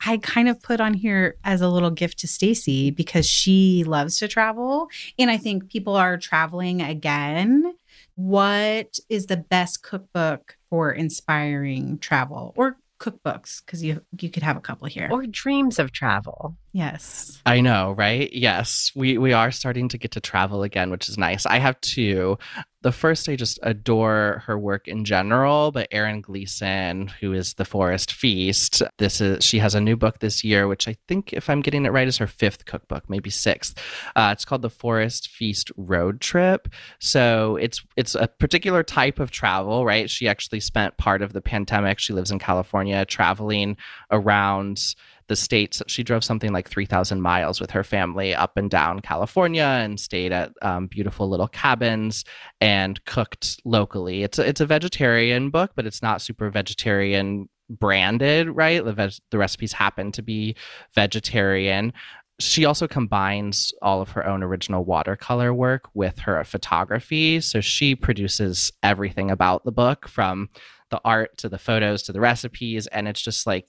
[0.05, 4.19] I kind of put on here as a little gift to Stacy because she loves
[4.19, 7.73] to travel and I think people are traveling again.
[8.15, 14.57] What is the best cookbook for inspiring travel or cookbooks because you you could have
[14.57, 15.07] a couple here.
[15.11, 16.57] Or dreams of travel.
[16.77, 17.41] Yes.
[17.43, 18.31] I know, right?
[18.31, 21.47] Yes, we we are starting to get to travel again, which is nice.
[21.47, 22.37] I have two.
[22.83, 27.65] The first, I just adore her work in general, but Erin Gleeson, who is the
[27.65, 31.49] Forest Feast, this is she has a new book this year, which I think, if
[31.49, 33.79] I'm getting it right, is her fifth cookbook, maybe sixth.
[34.15, 36.67] Uh, it's called the Forest Feast Road Trip.
[36.99, 40.11] So it's it's a particular type of travel, right?
[40.11, 41.97] She actually spent part of the pandemic.
[41.97, 43.77] She lives in California, traveling
[44.11, 44.93] around
[45.27, 45.81] the states.
[45.87, 50.31] She drove something like 3,000 miles with her family up and down California and stayed
[50.31, 52.23] at um, beautiful little cabins
[52.61, 54.23] and cooked locally.
[54.23, 58.83] It's a, it's a vegetarian book, but it's not super vegetarian branded, right?
[58.83, 60.55] The, veg- the recipes happen to be
[60.95, 61.93] vegetarian.
[62.39, 67.41] She also combines all of her own original watercolor work with her photography.
[67.41, 70.49] So she produces everything about the book from
[70.89, 72.87] the art to the photos to the recipes.
[72.87, 73.67] And it's just like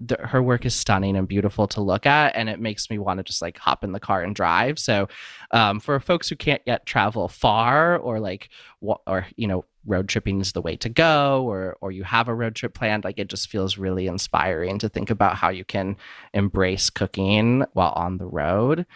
[0.00, 3.18] the, her work is stunning and beautiful to look at and it makes me want
[3.18, 4.78] to just like hop in the car and drive.
[4.78, 5.08] So
[5.52, 8.48] um, for folks who can't yet travel far or like
[8.80, 12.34] or you know road tripping is the way to go or or you have a
[12.34, 15.96] road trip planned like it just feels really inspiring to think about how you can
[16.32, 18.86] embrace cooking while on the road.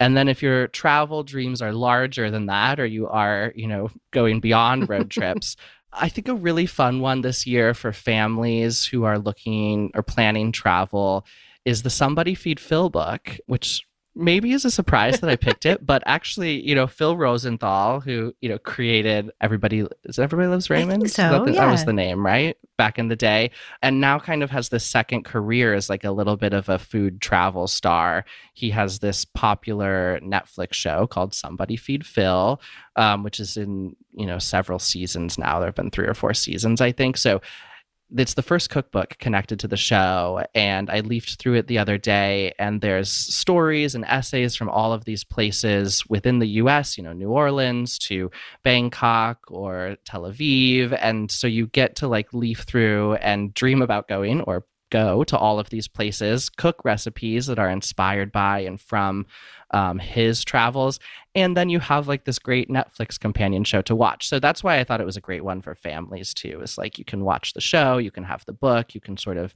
[0.00, 3.90] And then if your travel dreams are larger than that or you are you know
[4.10, 5.56] going beyond road trips
[5.94, 10.52] I think a really fun one this year for families who are looking or planning
[10.52, 11.24] travel
[11.64, 15.84] is the Somebody Feed Phil book, which maybe is a surprise that I picked it,
[15.84, 20.76] but actually, you know, Phil Rosenthal, who, you know, created Everybody is Everybody Loves I
[20.76, 21.10] think Raymond?
[21.10, 22.56] so, that, the- that was the name, right?
[22.76, 23.50] Back in the day.
[23.82, 26.78] And now kind of has this second career as like a little bit of a
[26.78, 28.24] food travel star.
[28.52, 32.60] He has this popular Netflix show called Somebody Feed Phil,
[32.96, 35.58] um, which is in you know several seasons now.
[35.58, 37.16] There have been three or four seasons, I think.
[37.16, 37.40] So
[38.16, 41.98] it's the first cookbook connected to the show, and I leafed through it the other
[41.98, 46.96] day, and there's stories and essays from all of these places within the U.S.
[46.96, 48.30] You know, New Orleans to
[48.62, 54.08] Bangkok or Tel Aviv, and so you get to like leaf through and dream about
[54.08, 54.64] going or
[54.94, 59.26] go to all of these places, cook recipes that are inspired by and from
[59.72, 61.00] um, his travels.
[61.34, 64.28] And then you have like this great Netflix companion show to watch.
[64.28, 66.60] So that's why I thought it was a great one for families too.
[66.62, 69.36] Is like you can watch the show, you can have the book, you can sort
[69.36, 69.52] of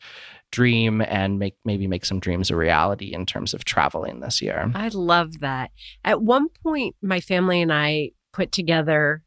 [0.50, 4.72] dream and make maybe make some dreams a reality in terms of traveling this year.
[4.74, 5.70] I love that.
[6.04, 9.22] At one point, my family and I put together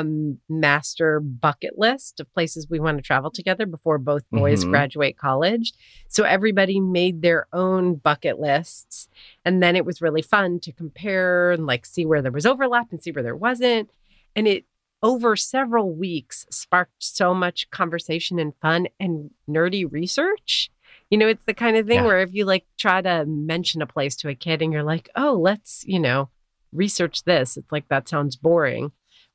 [0.00, 0.04] a
[0.48, 4.70] master bucket list of places we want to travel together before both boys Mhm.
[4.70, 5.72] graduate college.
[6.08, 9.08] So everybody made their own bucket lists.
[9.44, 12.88] And then it was really fun to compare and like see where there was overlap
[12.90, 13.90] and see where there wasn't.
[14.34, 14.64] And it
[15.02, 20.70] over several weeks sparked so much conversation and fun and nerdy research.
[21.10, 22.06] You know, it's the kind of thing Yeah.
[22.06, 25.08] where if you like try to mention a place to a kid and you're like,
[25.14, 26.30] oh, let's, you know,
[26.72, 28.90] research this, it's like that sounds boring.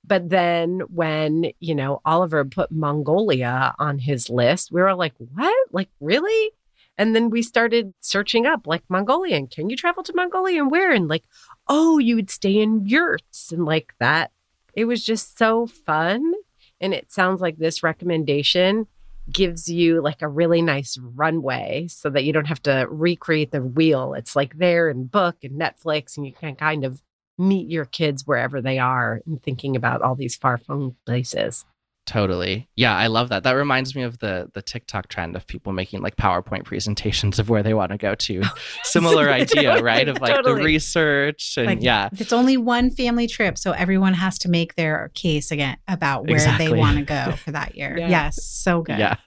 [0.05, 5.67] But then when, you know, Oliver put Mongolia on his list, we were like, what?
[5.71, 6.51] Like, really?
[6.97, 10.71] And then we started searching up like Mongolia and can you travel to Mongolia and
[10.71, 10.91] where?
[10.91, 11.23] And like,
[11.67, 14.31] oh, you would stay in yurts and like that.
[14.73, 16.33] It was just so fun.
[16.81, 18.87] And it sounds like this recommendation
[19.31, 23.61] gives you like a really nice runway so that you don't have to recreate the
[23.61, 24.13] wheel.
[24.13, 27.01] It's like there in book and Netflix, and you can kind of
[27.39, 31.65] meet your kids wherever they are and thinking about all these far flung places.
[32.05, 32.67] Totally.
[32.75, 33.43] Yeah, I love that.
[33.43, 37.49] That reminds me of the the TikTok trend of people making like PowerPoint presentations of
[37.49, 38.41] where they want to go to.
[38.83, 40.07] Similar idea, right?
[40.07, 40.55] Of like Totally.
[40.59, 42.09] the research and Like, yeah.
[42.13, 46.33] It's only one family trip, so everyone has to make their case again about where
[46.37, 46.67] Exactly.
[46.69, 47.95] they want to go for that year.
[47.99, 48.09] Yeah.
[48.09, 48.97] Yes, so good.
[48.97, 49.17] Yeah.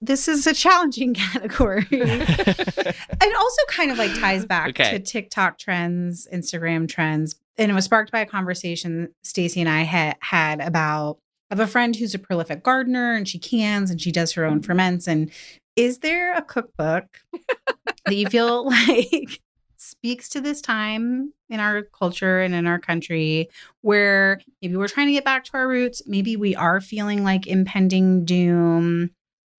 [0.00, 1.86] This is a challenging category.
[1.90, 4.92] it also kind of like ties back Okay.
[4.92, 9.82] to TikTok trends, Instagram trends, and it was sparked by a conversation Stacy and I
[9.82, 11.18] had had about
[11.50, 14.60] have a friend who's a prolific gardener and she cans and she does her own
[14.60, 14.66] mm-hmm.
[14.66, 15.08] ferments.
[15.08, 15.30] And
[15.76, 17.06] is there a cookbook
[18.06, 19.40] that you feel like
[19.76, 23.48] speaks to this time in our culture and in our country
[23.80, 27.46] where maybe we're trying to get back to our roots, maybe we are feeling like
[27.46, 29.10] impending doom?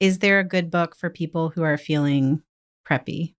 [0.01, 2.41] Is there a good book for people who are feeling
[2.89, 3.35] preppy?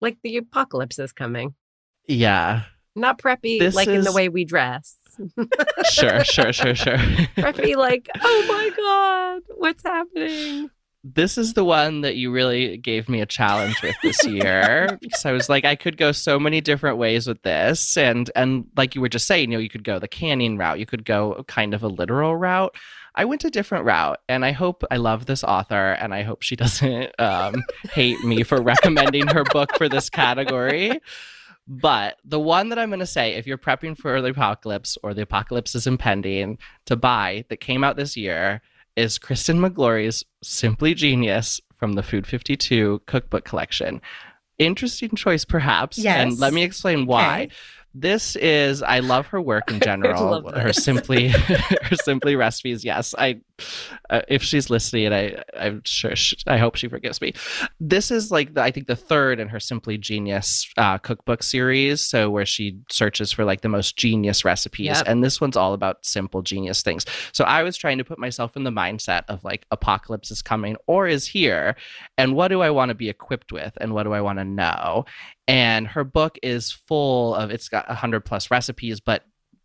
[0.00, 1.54] Like the apocalypse is coming.
[2.06, 2.62] yeah.
[2.96, 4.96] Not preppy This like in the way we dress.
[5.90, 6.96] Sure, sure, sure, sure.
[7.36, 10.70] preppy like, oh my God, what's happening?
[11.04, 15.26] this is the one that you really gave me a challenge with this year because
[15.26, 18.94] I was like, I could go so many different ways with this, and and like
[18.94, 21.44] you were just saying, you know, you could go the canning route, you could go
[21.46, 22.74] kind of a literal route.
[23.14, 26.42] I went a different route, and I hope I love this author, and I hope
[26.42, 27.62] she doesn't um,
[27.92, 31.00] hate me for recommending her book for this category.
[31.66, 35.14] But the one that I'm going to say, if you're prepping for the apocalypse or
[35.14, 38.60] the apocalypse is impending, to buy that came out this year
[38.96, 44.02] is Kristen Miglore's Simply Genius from the Food 52 cookbook collection.
[44.58, 45.98] Interesting choice, perhaps.
[45.98, 46.18] Yes.
[46.18, 47.44] And let me explain why.
[47.44, 47.54] Okay.
[47.94, 50.50] This is I love her work in general.
[50.50, 52.84] her simply her simply recipes.
[52.84, 53.40] Yes, I
[54.10, 57.32] uh, if she's listening, I I'm sure she, I hope she forgives me.
[57.80, 62.00] This is like the, I think the third in her Simply Genius uh, cookbook series.
[62.00, 65.04] So where she searches for like the most genius recipes, Yep.
[65.06, 67.04] and this one's all about simple genius things.
[67.32, 70.76] So I was trying to put myself in the mindset of like apocalypse is coming
[70.86, 71.76] or is here,
[72.18, 74.44] and what do I want to be equipped with, and what do I want to
[74.44, 75.04] know?
[75.46, 79.24] And her book is full of it's got a hundred plus recipes, but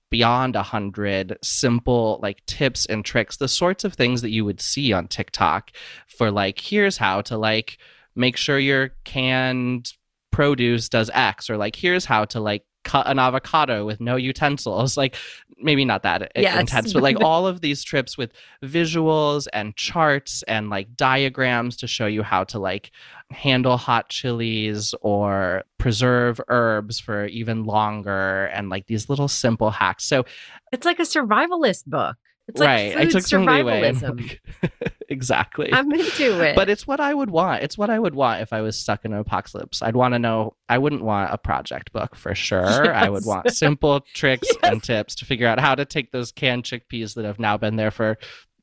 [0.10, 4.62] beyond a hundred simple like tips and tricks, the sorts of things that you would
[4.62, 5.72] see on TikTok
[6.08, 7.78] for like here's how to like
[8.16, 9.94] make sure your canned
[10.32, 14.98] produce does X, or like here's how to like cut an avocado with no utensils.
[15.04, 15.16] Like
[15.62, 16.60] maybe not that eh, Yes.
[16.60, 18.32] intense, but like all of these trips with
[18.64, 22.92] visuals and charts and like diagrams to show you how to like
[23.32, 30.04] handle hot chilies or preserve herbs for even longer and like these little simple hacks.
[30.06, 30.26] So
[30.72, 32.18] It's like a survivalist book.
[32.50, 33.92] It's right, like I took some leeway.
[33.94, 34.38] survivalism.
[35.10, 35.72] exactly.
[35.72, 36.56] I'm into it.
[36.56, 37.64] but it's what I would want.
[37.64, 39.82] It's what I would want if I was stuck in an apocalypse.
[39.82, 40.56] I'd want to know.
[40.68, 42.94] I wouldn't want a project book for sure.
[42.94, 44.72] I would want simple tricks Yes.
[44.72, 47.76] and tips to figure out how to take those canned chickpeas that have now been
[47.76, 48.18] there for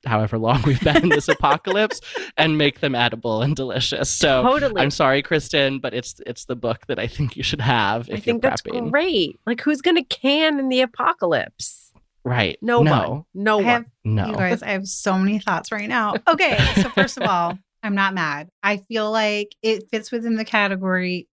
[0.04, 2.00] however long we've been in this apocalypse
[2.36, 4.08] and make them edible and delicious.
[4.10, 4.80] So totally.
[4.80, 8.14] I'm sorry, Kristen, but it's it's the book that I think you should have if
[8.14, 8.90] I think you're that's prepping.
[8.90, 9.38] great.
[9.46, 11.85] Like, who's going to can in the apocalypse?
[12.26, 12.58] Right?
[12.60, 13.24] No, no, one.
[13.34, 13.64] No I one.
[13.64, 14.26] have no.
[14.26, 16.16] You guys, I have so many thoughts right now.
[16.28, 18.48] Okay, so first of all, I'm not mad.
[18.62, 21.28] I feel like it fits within the category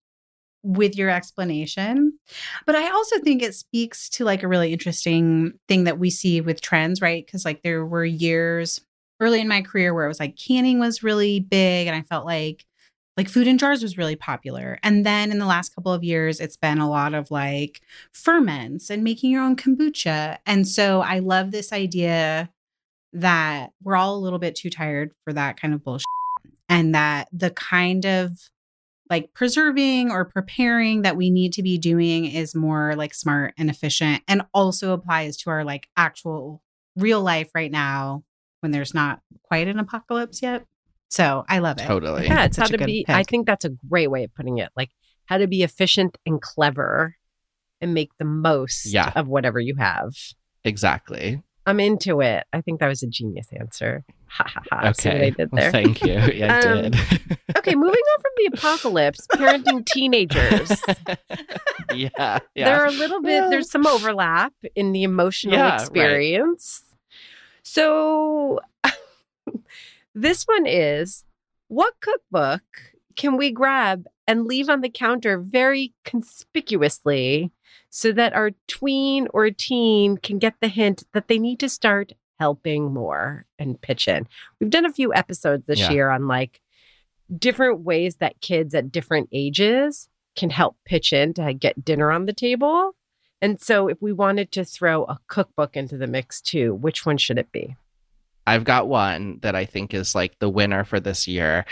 [0.63, 2.17] with your explanation.
[2.65, 6.41] But I also think it speaks to like a really interesting thing that we see
[6.41, 7.23] with trends, right?
[7.25, 8.81] Because like there were years
[9.19, 12.25] early in my career where it was like canning was really big and I felt
[12.25, 12.65] like
[13.19, 14.79] like food in jars was really popular.
[14.81, 17.81] And then in the last couple of years, it's been a lot of like
[18.13, 20.37] ferments and making your own kombucha.
[20.45, 22.49] And so I love this idea
[23.11, 26.05] that we're all a little bit too tired for that kind of bullshit.
[26.69, 28.37] And that the kind of
[29.09, 33.69] like preserving or preparing that we need to be doing is more like smart and
[33.69, 36.61] efficient and also applies to our like actual
[36.95, 38.23] real life right now
[38.61, 40.63] when there's not quite an apocalypse yet.
[41.09, 41.85] So I love it.
[41.85, 42.25] Totally.
[42.27, 43.05] Yeah, it's how to good be.
[43.07, 44.69] I think that's a great way of putting it.
[44.77, 44.91] Like
[45.25, 47.15] how to be efficient and clever
[47.81, 49.11] and make the most Yeah.
[49.15, 50.11] of whatever you have.
[50.63, 51.41] Exactly.
[51.65, 52.45] I'm into it.
[52.53, 54.03] I think that was a genius answer.
[54.27, 54.91] Ha ha ha.
[54.93, 55.31] See what I Okay.
[55.31, 55.71] did Well, there.
[55.71, 56.13] thank you.
[56.13, 56.95] Yeah, I Um, did.
[57.57, 60.71] okay, moving on from the apocalypse, parenting teenagers.
[61.93, 62.39] yeah.
[62.55, 62.65] Yeah.
[62.65, 63.49] There are a little bit, Yeah.
[63.49, 65.81] there's some overlap in the emotional Yeah, right.
[65.81, 66.83] experience.
[67.63, 68.59] So
[70.15, 71.23] this one is
[71.67, 72.61] what cookbook
[73.15, 77.51] can we grab and leave on the counter very conspicuously
[77.89, 82.11] so that our tween or teen can get the hint that they need to start
[82.39, 84.27] helping more and pitch in?
[84.59, 85.91] We've done a few episodes this Yeah.
[85.91, 86.61] year on like
[87.37, 92.25] different ways that kids at different ages can help pitch in to get dinner on
[92.25, 92.95] the table.
[93.41, 97.17] And so, if we wanted to throw a cookbook into the mix too, which one
[97.17, 97.75] should it be?
[98.49, 101.65] I've got one that I think is like the winner for this year.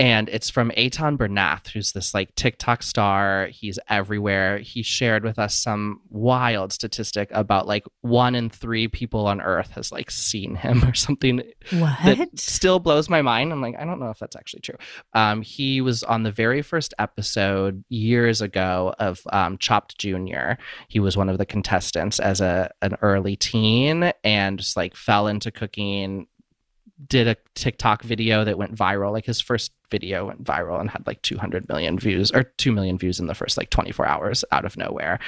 [0.00, 3.48] And it's from Eitan Bernath, who's this like TikTok star.
[3.52, 4.56] He's everywhere.
[4.56, 9.72] He shared with us some wild statistic about like one in three people on earth
[9.72, 11.98] has like seen him or something What?
[12.02, 13.52] that still blows my mind.
[13.52, 14.76] I'm like, I don't know if that's actually true.
[15.12, 20.56] Um, he was on the very first episode years ago of um, Chopped Junior.
[20.88, 25.26] He was one of the contestants as a an early teen and just like fell
[25.26, 26.26] into cooking.
[27.06, 29.12] Did a TikTok video that went viral.
[29.12, 32.96] Like his first video went viral and had like 200 million views or 2 million
[32.96, 35.18] views in the first like 24 hours out of nowhere.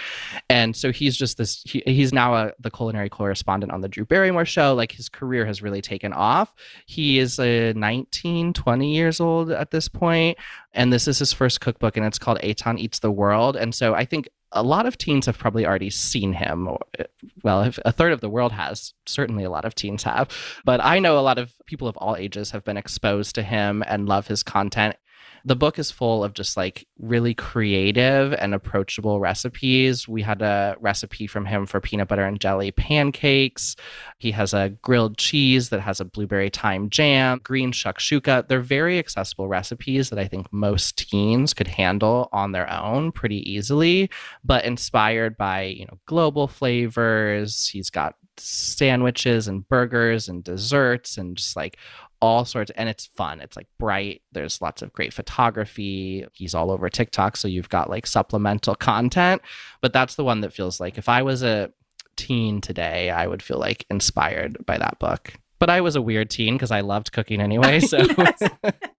[0.49, 4.05] And so he's just this, he, he's now a, the culinary correspondent on the Drew
[4.05, 4.75] Barrymore show.
[4.75, 6.55] Like his career has really taken off.
[6.87, 10.39] He is a 19, 20 years old at this point,
[10.73, 13.57] And this is his first cookbook and it's called Eitan Eats the World.
[13.57, 16.69] And so I think a lot of teens have probably already seen him.
[16.99, 17.05] Eh,
[17.43, 20.29] well, if a third of the world has, certainly a lot of teens have.
[20.65, 23.83] But I know a lot of people of all ages have been exposed to him
[23.87, 24.97] and love his content.
[25.45, 30.07] The book is full of just like really creative and approachable recipes.
[30.07, 33.77] We had a recipe from him for peanut butter and jelly pancakes.
[34.19, 38.49] He has a grilled cheese that has a blueberry thyme jam, green shakshuka.
[38.49, 43.51] They're very accessible recipes that I think most teens could handle on their own pretty
[43.51, 44.11] easily,
[44.45, 47.69] but inspired by, you know, global flavors.
[47.69, 51.77] He's got sandwiches and burgers and desserts and just like
[52.23, 53.41] all sorts and it's fun.
[53.41, 54.23] It's like bright.
[54.33, 56.25] There's lots of great photography.
[56.33, 59.43] He's all over tiktok so you've got like supplemental content.
[59.83, 61.73] But that's the one that feels like if i was a
[62.15, 65.35] teen today i would feel like inspired by that book.
[65.59, 67.99] But i was a weird teen because i loved cooking anyway so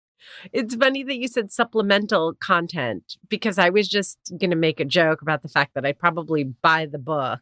[0.52, 4.86] It's funny that you said supplemental content because I was just going to make a
[4.86, 7.42] joke about the fact that I'd probably buy the book,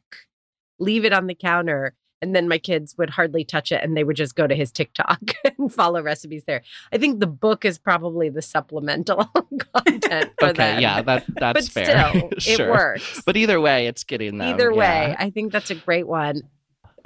[0.77, 4.03] leave it on the counter, and then my kids would hardly touch it and they
[4.03, 5.19] would just go to his TikTok
[5.57, 6.61] and follow recipes there.
[6.93, 9.25] I think the book is probably the supplemental
[9.73, 10.81] content for okay them.
[10.81, 12.67] yeah that that's but fair still, Sure.
[12.67, 13.21] it works.
[13.25, 15.15] but either way it's getting them Either way, yeah.
[15.19, 16.41] I think that's a great one.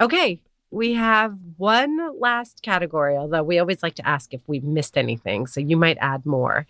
[0.00, 0.40] Okay,
[0.70, 5.46] we have one last category, although we always like to ask if we've missed anything,
[5.46, 6.66] so you might add more.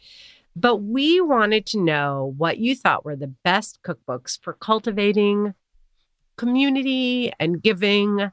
[0.54, 5.54] But we wanted to know what you thought were the best cookbooks for cultivating
[6.36, 8.30] community and giving.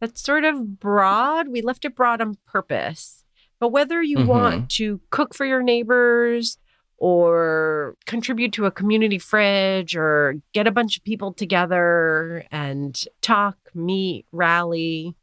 [0.00, 1.48] That's sort of broad.
[1.48, 3.24] We left it broad on purpose.
[3.60, 4.26] But whether you Mhm.
[4.26, 6.58] want to cook for your neighbors
[6.98, 13.56] or contribute to a community fridge or get a bunch of people together and talk,
[13.74, 15.14] meet, rally,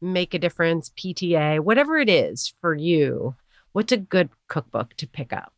[0.00, 3.36] make a difference, PTA, whatever it is for you,
[3.72, 5.52] what's a good cookbook to pick up?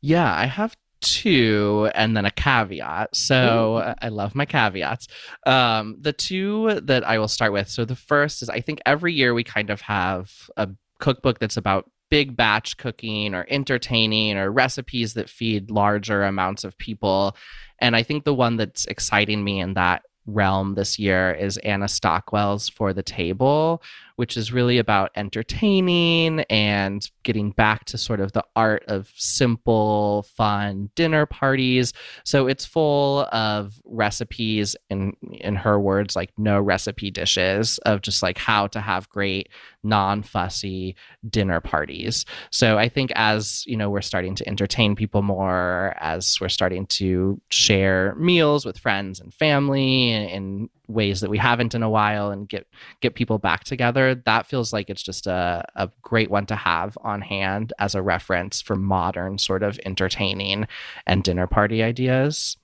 [0.00, 0.76] Yeah, I have
[1.06, 3.14] two and then a caveat.
[3.14, 5.06] So uh, I love my caveats.
[5.46, 7.68] Um, the two that I will start with.
[7.68, 11.56] So the first is I think every year we kind of have a cookbook that's
[11.56, 17.36] about big batch cooking or entertaining or recipes that feed larger amounts of people.
[17.78, 21.86] And I think the one that's exciting me in that realm this year is Anna
[21.86, 23.82] Stockwell's For the Table,
[24.16, 30.26] which is really about entertaining and getting back to sort of the art of simple,
[30.36, 31.92] fun dinner parties.
[32.24, 38.22] So it's full of recipes in in her words like no recipe dishes of just
[38.22, 39.48] like how to have great
[39.82, 40.96] non-fussy
[41.28, 42.24] dinner parties.
[42.50, 46.86] So I think as, you know, we're starting to entertain people more, as we're starting
[46.86, 51.90] to share meals with friends and family and, in ways that we haven't in a
[51.90, 52.66] while and get
[53.00, 56.96] get people back together, that feels like it's just a, a great one to have
[57.02, 60.66] on hand as a reference for modern sort of entertaining
[61.06, 62.56] and dinner party ideas.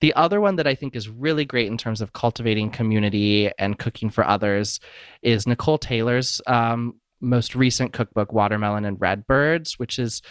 [0.00, 3.78] The other one that I think is really great in terms of cultivating community and
[3.78, 4.80] cooking for others
[5.20, 10.22] is Nicole Taylor's um, most recent cookbook, Watermelon and Redbirds, which is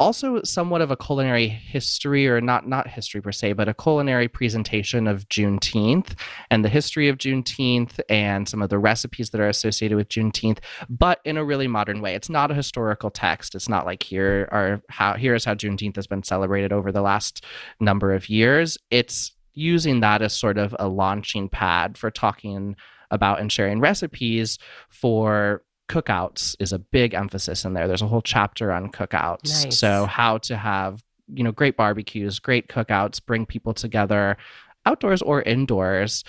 [0.00, 4.28] also somewhat of a culinary history or not not history per se but a culinary
[4.28, 6.14] presentation of juneteenth
[6.50, 10.58] and the history of juneteenth and some of the recipes that are associated with juneteenth
[10.88, 12.14] but in a really modern way.
[12.14, 13.54] It's not a historical text.
[13.54, 17.44] It's not like here are how here's how juneteenth has been celebrated over the last
[17.80, 18.78] number of years.
[18.90, 22.76] It's using that as sort of a launching pad for talking
[23.10, 27.88] about and sharing recipes for cookouts is a big emphasis in there.
[27.88, 29.64] There's a whole chapter on cookouts.
[29.64, 29.78] Nice.
[29.78, 34.36] So how to have, you know, great barbecues, great cookouts, bring people together
[34.86, 36.24] outdoors or indoors.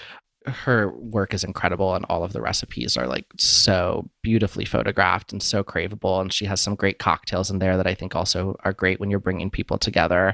[0.46, 5.44] Her work is incredible and all of the recipes are like so beautifully photographed and
[5.44, 8.74] so craveable and she has some great cocktails in there that I think also are
[8.74, 10.34] great when you're bringing people together.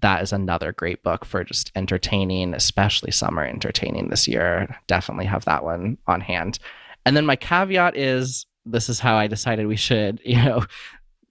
[0.00, 4.76] That is another great book for just entertaining, especially summer entertaining this year.
[4.88, 6.58] Definitely have that one on hand.
[7.06, 10.64] And then my caveat is this is how I decided we should, you know,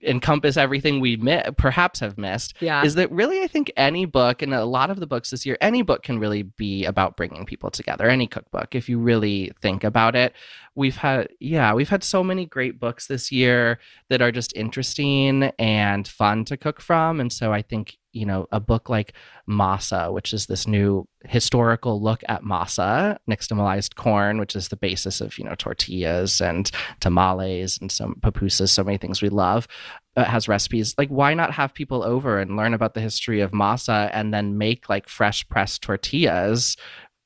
[0.02, 2.84] encompass everything we mi- perhaps have missed Yeah.
[2.84, 5.56] is that really I think any book and a lot of the books this year
[5.60, 9.84] any book can really be about bringing people together any cookbook if you really think
[9.84, 10.34] about it
[10.74, 13.80] we've had yeah we've had so many great books this year
[14.10, 18.46] that are just interesting and fun to cook from and so I think you know
[18.50, 19.12] a book like
[19.48, 25.20] masa which is this new historical look at masa nixtamalized corn which is the basis
[25.20, 29.68] of you know tortillas and tamales and some pupusas so many things we love
[30.16, 30.94] uh, has recipes.
[30.96, 34.58] Like why not have people over and learn about the history of masa and then
[34.58, 36.76] make like fresh pressed tortillas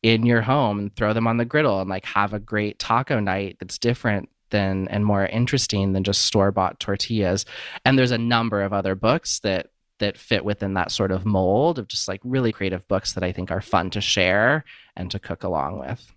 [0.03, 3.21] in your home and throw them on the griddle and like have a great taco
[3.21, 7.45] night that's different than and more interesting than just store bought tortillas?
[7.85, 9.69] And there's a number of other books that
[10.01, 13.33] that fit within that sort of mold of just like really creative books that I
[13.33, 14.65] think are fun to share
[14.97, 16.13] and to cook along with.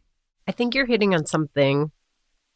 [0.47, 1.91] I think you're hitting on something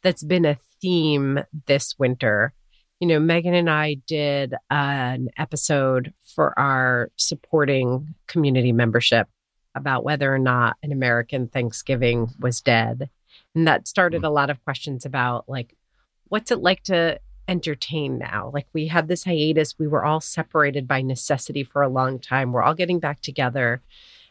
[0.02, 2.52] that's been a theme this winter.
[3.00, 9.28] You know, Megan and I did an episode for our supporting community membership
[9.74, 13.08] about whether or not an American Thanksgiving was dead.
[13.54, 14.26] And that started hmm.
[14.26, 15.76] a lot of questions about like,
[16.24, 18.50] what's it like to entertain now?
[18.52, 22.52] Like, we had this hiatus, we were all separated by necessity for a long time.
[22.52, 23.82] We're all getting back together.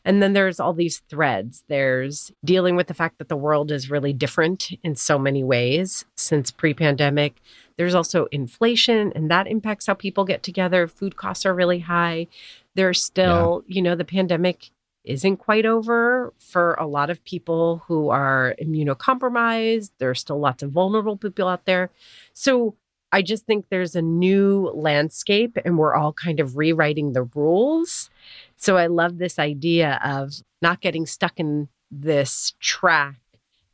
[0.05, 1.65] And then there's all these threads.
[1.68, 6.05] There's dealing with the fact that the world is really different in so many ways
[6.15, 7.41] since pre pandemic.
[7.78, 10.88] There's also inflation, and that impacts how people get together.
[10.88, 12.28] Food costs are really high.
[12.74, 14.70] There's still, you know, the pandemic
[15.03, 19.91] isn't quite over for a lot of people who are immunocompromised.
[19.99, 21.89] There's still lots of vulnerable people out there.
[22.34, 22.76] So
[23.12, 28.10] I just think there's a new landscape, and we're all kind of rewriting the rules.
[28.55, 33.20] So I love this idea of not getting stuck in this track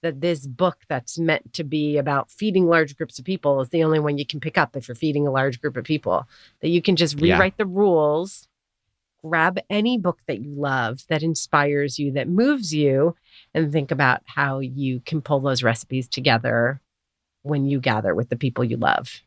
[0.02, 3.84] that this book that's meant to be about feeding large groups of people is the
[3.84, 6.28] only one you can pick up if you're feeding a large group of people.
[6.62, 7.36] That you can just Yeah.
[7.36, 8.48] rewrite the rules,
[9.24, 13.16] grab any book that you love that inspires you, that moves you,
[13.54, 16.82] and think about how you can pull those recipes together
[17.44, 19.22] when you gather with the people you love.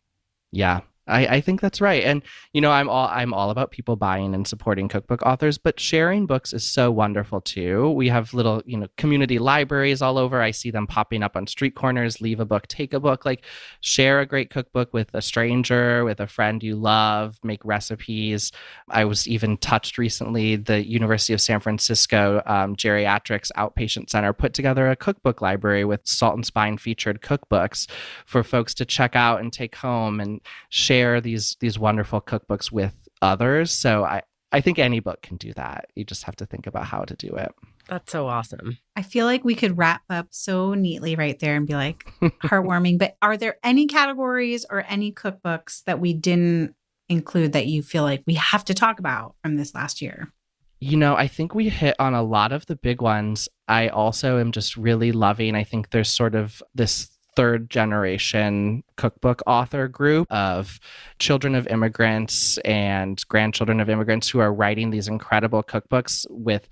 [0.51, 0.81] Yeah.
[1.09, 2.03] I, I think that's right.
[2.03, 5.79] And you know, I'm all I'm all about people buying and supporting cookbook authors, but
[5.79, 7.91] sharing books is so wonderful too.
[7.91, 10.43] We have little, you know, community libraries all over.
[10.43, 13.45] I see them popping up on street corners, leave a book, take a book, like
[13.81, 18.51] share a great cookbook with a stranger, with a friend you love, make recipes.
[18.89, 24.55] I was even touched recently, the University of San Francisco um, Geriatrics Outpatient Center put
[24.55, 27.89] together a cookbook library with Salt and Spine featured cookbooks
[28.25, 32.95] for folks to check out and take home and share these these wonderful cookbooks with
[33.23, 33.73] others.
[33.73, 34.23] So I
[34.53, 35.87] I think any book can do that.
[35.95, 37.53] You just have to think about how to do it.
[37.89, 38.79] That's so awesome.
[38.97, 42.05] I feel like we could wrap up so neatly right there and be like
[42.43, 42.99] heartwarming.
[42.99, 46.75] but are there any categories or any cookbooks that we didn't
[47.09, 50.33] include that you feel like we have to talk about from this last year?
[50.81, 53.49] You know, I think we hit on a lot of the big ones.
[53.67, 59.43] I also am just really loving, I think there's sort of this third generation cookbook
[59.47, 60.81] author group of
[61.19, 66.69] children of immigrants and grandchildren of immigrants who are writing these incredible cookbooks with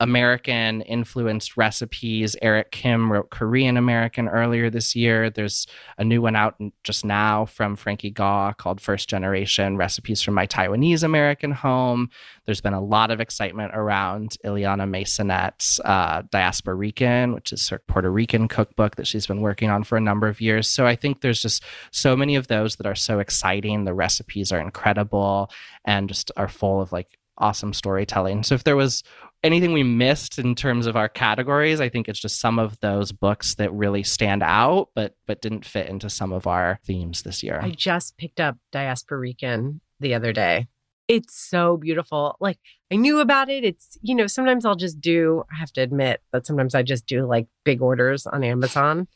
[0.00, 2.34] American influenced recipes.
[2.40, 5.28] Eric Kim wrote Korean American earlier this year.
[5.28, 5.66] There's
[5.98, 10.46] a new one out just now from Frankie Gaw called First Generation Recipes from My
[10.46, 12.08] Taiwanese American Home.
[12.46, 18.10] There's been a lot of excitement around Illyanna Maisonet's uh, Diasporican, which is her Puerto
[18.10, 20.68] Rican cookbook that she's been working on for a number of years.
[20.68, 23.84] So I think there's just so many of those that are so exciting.
[23.84, 25.50] The recipes are incredible
[25.84, 28.42] and just are full of like awesome storytelling.
[28.42, 29.02] So if there was
[29.42, 33.12] anything we missed in terms of our categories, I think it's just some of those
[33.12, 37.42] books that really stand out, but but didn't fit into some of our themes this
[37.42, 37.58] year.
[37.62, 40.68] I just picked up Diasporican the other day.
[41.08, 42.36] It's so beautiful.
[42.38, 42.58] Like
[42.92, 43.64] I knew about it.
[43.64, 47.04] It's, you know, sometimes I'll just do, I have to admit that sometimes I just
[47.06, 49.08] do like big orders on Amazon.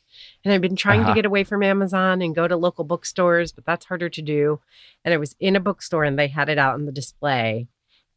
[0.44, 1.10] And I've been trying Uh-huh.
[1.10, 4.60] to get away from Amazon and go to local bookstores, but that's harder to do.
[5.04, 7.68] And I was in a bookstore and they had it out on the display.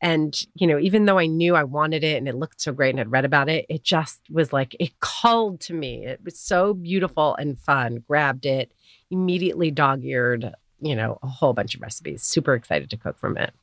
[0.02, 2.92] And, you know, even though I knew I wanted it and it looked so great
[2.92, 6.06] and I'd read about it, it just was like, it called to me.
[6.06, 8.04] It was so beautiful and fun.
[8.08, 8.72] Grabbed it,
[9.10, 12.22] immediately dog eared, you know, a whole bunch of recipes.
[12.24, 13.54] Super excited to cook from it.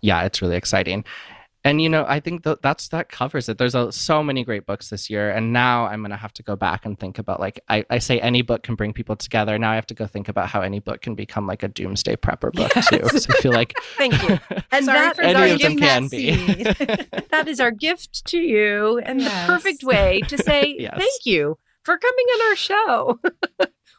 [0.00, 1.04] yeah, it's really exciting.
[1.64, 3.58] And you know, I think that that's that covers it.
[3.58, 6.54] There's a, so many great books this year, and now I'm gonna have to go
[6.56, 9.58] back and think about like I, I say any book can bring people together.
[9.58, 12.16] Now I have to go think about how any book can become like a doomsday
[12.16, 13.00] prepper book too.
[13.02, 13.24] Yes.
[13.24, 14.38] So I feel like Thank you.
[14.70, 16.62] And Sorry that for any of them can be.
[17.30, 19.46] That is our gift to you and Yes.
[19.46, 20.94] the perfect way to say Yes.
[20.96, 23.20] thank you for coming on our show.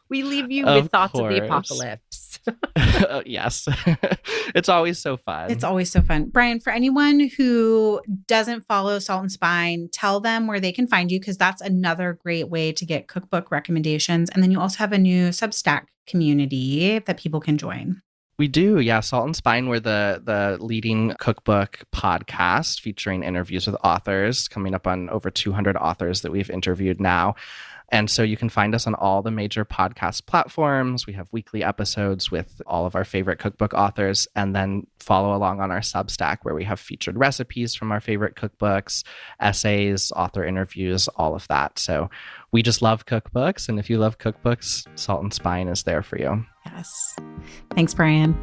[0.08, 2.09] we leave you Of with thoughts of the apocalypse.
[2.46, 3.68] Uh, yes,
[4.54, 5.50] it's always so fun.
[5.50, 6.26] It's always so fun.
[6.26, 11.10] Brian, for anyone who doesn't follow Salt and Spine, tell them where they can find
[11.10, 14.30] you because that's another great way to get cookbook recommendations.
[14.30, 18.02] And then you also have a new Substack community that people can join.
[18.40, 19.00] We do, yeah.
[19.00, 24.86] Salt and Spine, we're the the leading cookbook podcast featuring interviews with authors, coming up
[24.86, 27.34] on over 200 authors that we've interviewed now.
[27.92, 31.06] And so you can find us on all the major podcast platforms.
[31.06, 35.60] We have weekly episodes with all of our favorite cookbook authors, and then follow along
[35.60, 39.02] on our Substack where we have featured recipes from our favorite cookbooks,
[39.40, 41.78] essays, author interviews, all of that.
[41.78, 42.08] So
[42.52, 43.68] we just love cookbooks.
[43.68, 46.44] And if you love cookbooks, Salt and Spine is there for you.
[46.66, 47.16] Yes.
[47.74, 48.38] Thanks, Brian.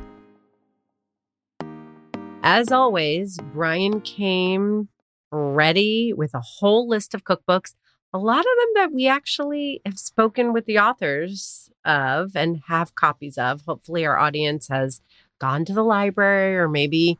[2.43, 4.89] As always, Brian came
[5.31, 7.73] ready with a whole list of cookbooks,
[8.17, 12.95] a lot of them that we actually have spoken with the authors of and have
[12.95, 13.61] copies of.
[13.61, 15.01] Hopefully, our audience has
[15.39, 17.19] gone to the library or maybe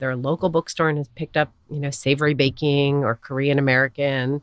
[0.00, 4.42] their local bookstore and has picked up, you know, savory baking or Korean American.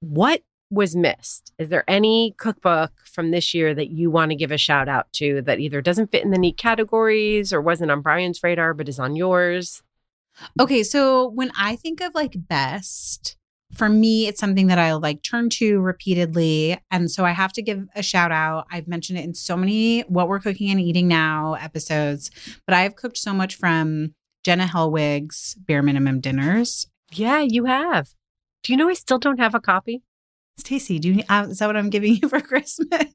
[0.00, 1.52] What was missed?
[1.58, 5.12] Is there any cookbook from this year that you want to give a shout out
[5.14, 8.88] to that either doesn't fit in the neat categories or wasn't on Brian's radar but
[8.88, 9.80] is on yours?
[10.58, 13.36] Okay, so when I think of like best,
[13.72, 16.78] for me, it's something that I like turn to repeatedly.
[16.90, 18.66] And so I have to give a shout out.
[18.70, 22.30] I've mentioned it in so many What We're Cooking and Eating Now episodes,
[22.66, 24.14] but I've cooked so much from
[24.44, 26.88] Jenna Helwig's Bare Minimum Dinners.
[27.12, 28.10] Yeah, you have.
[28.62, 30.02] Do you know I still don't have a copy?
[30.58, 33.06] Stacy, do you, uh, is that what I'm giving you for Christmas?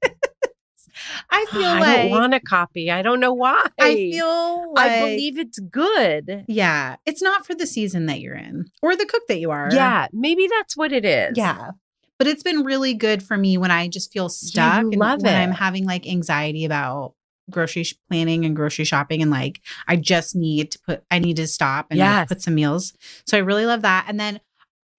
[1.29, 2.89] I ah, feel I like don't want a copy.
[2.91, 3.65] I don't know why.
[3.79, 6.45] I feel like I believe it's good.
[6.47, 9.69] yeah, it's not for the season that you're in or the cook that you are.
[9.71, 11.33] Yeah, maybe that's what it is.
[11.37, 11.71] Yeah.
[12.17, 15.21] But it's been really good for me when I just feel stuck you and love
[15.21, 15.37] when it.
[15.37, 17.13] I'm having like anxiety about
[17.51, 21.35] grocery sh- planning and grocery shopping and like I just need to put I need
[21.35, 22.93] to stop and like, put some meals.
[23.27, 24.05] So I really love that.
[24.07, 24.39] And then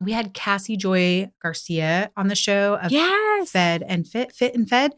[0.00, 3.50] we had Cassy Joy Garcia on the show of Yes.
[3.50, 4.92] Fed and Fit, Fit and Fed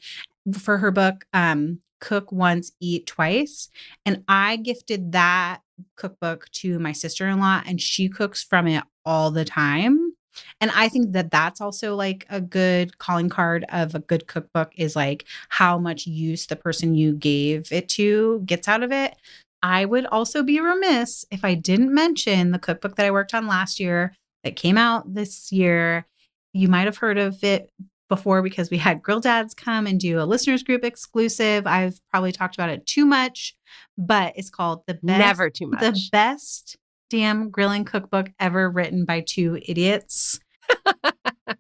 [0.54, 3.68] for her book, um, Cook Once, Eat Twice.
[4.06, 5.60] And I gifted that
[5.96, 10.12] cookbook to my sister in law, and she cooks from it all the time.
[10.60, 14.72] And I think that that's also like a good calling card of a good cookbook
[14.76, 19.16] is like how much use the person you gave it to gets out of it.
[19.62, 23.48] I would also be remiss if I didn't mention the cookbook that I worked on
[23.48, 26.06] last year that came out this year.
[26.52, 27.70] You might have heard of it
[28.08, 31.66] before because we had Grill Dads come and do a listeners group exclusive.
[31.66, 33.56] I've probably talked about it too much,
[33.96, 35.80] but it's called The Best, Never too much.
[35.80, 36.76] The Best
[37.10, 40.40] Damn Grilling Cookbook Ever Written by Two Idiots.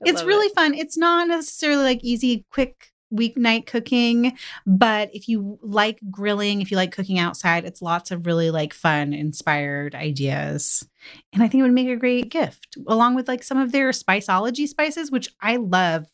[0.04, 0.54] It's really it.
[0.54, 0.74] fun.
[0.74, 4.36] It's not necessarily like easy, quick weeknight cooking,
[4.66, 8.74] but if you like grilling, if you like cooking outside, it's lots of really like
[8.74, 10.86] fun, inspired ideas.
[11.32, 13.90] And I think it would make a great gift along with like some of their
[13.90, 16.06] spiceology spices, which I love.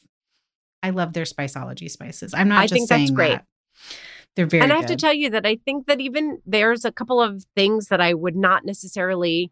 [0.84, 2.34] I love their spiceology spices.
[2.34, 3.30] I'm not I just think that's great.
[3.30, 3.46] that.
[4.36, 6.92] They're very and I have to tell you that I think that even there's a
[6.92, 9.50] couple of things that I would not necessarily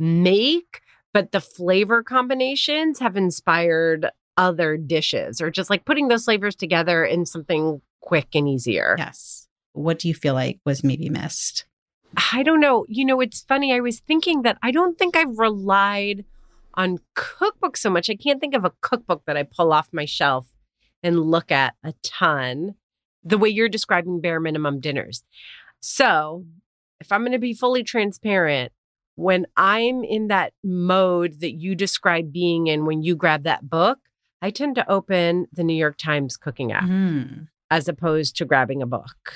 [0.00, 0.80] make,
[1.14, 7.04] but the flavor combinations have inspired other dishes or just like putting those flavors together
[7.04, 8.96] in something quick and easier.
[8.98, 9.46] yes.
[9.74, 11.64] What do you feel like was maybe missed?
[12.32, 12.86] I don't know.
[12.88, 13.72] You know, it's funny.
[13.72, 16.24] I was thinking that I don't think I've relied
[16.74, 18.10] on cookbooks so much.
[18.10, 20.51] I can't think of a cookbook that I pull off my shelf
[21.02, 22.74] and look at a ton
[23.24, 25.22] the way you're describing bare minimum dinners.
[25.80, 26.44] So,
[27.00, 28.72] if I'm going to be fully transparent,
[29.16, 33.98] when I'm in that mode that you describe being in when you grab that book,
[34.40, 37.48] I tend to open the New York Times cooking app Mm.
[37.70, 39.32] as opposed to grabbing a book.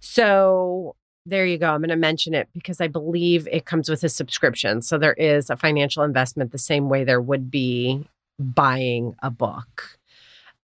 [0.00, 1.70] So there you go.
[1.70, 4.82] I'm going to mention it because I believe it comes with a subscription.
[4.82, 8.06] So there is a financial investment the same way there would be
[8.38, 9.98] buying a book.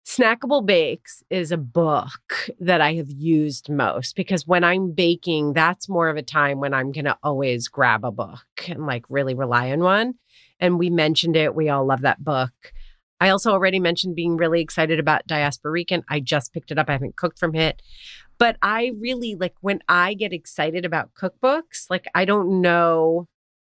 [0.06, 5.88] Snackable Bakes is a book that I have used most because when I'm baking, that's
[5.88, 9.34] more of a time when I'm going to always grab a book and like really
[9.34, 10.16] rely on one.
[10.60, 11.56] And we mentioned it.
[11.56, 12.74] We all love that book.
[13.22, 16.04] I also already mentioned being really excited about Diasporican.
[16.10, 16.90] I just picked it up.
[16.90, 17.82] I haven't cooked from it.
[18.38, 23.30] But I really like when I get excited about cookbooks, like I don't know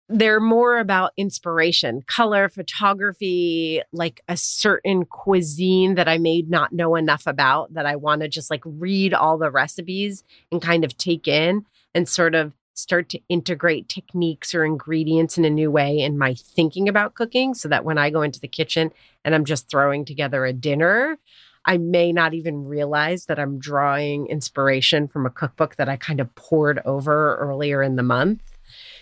[0.09, 6.95] they're more about inspiration, color, photography, like a certain cuisine that I may not know
[6.95, 10.97] enough about that I want to just like read all the recipes and kind of
[10.97, 15.99] take in and sort of start to integrate techniques or ingredients in a new way
[15.99, 18.91] in my thinking about cooking so that when I go into the kitchen
[19.25, 21.17] and I'm just throwing together a dinner,
[21.65, 26.21] I may not even realize that I'm drawing inspiration from a cookbook that I kind
[26.21, 28.56] of poured over earlier in the month.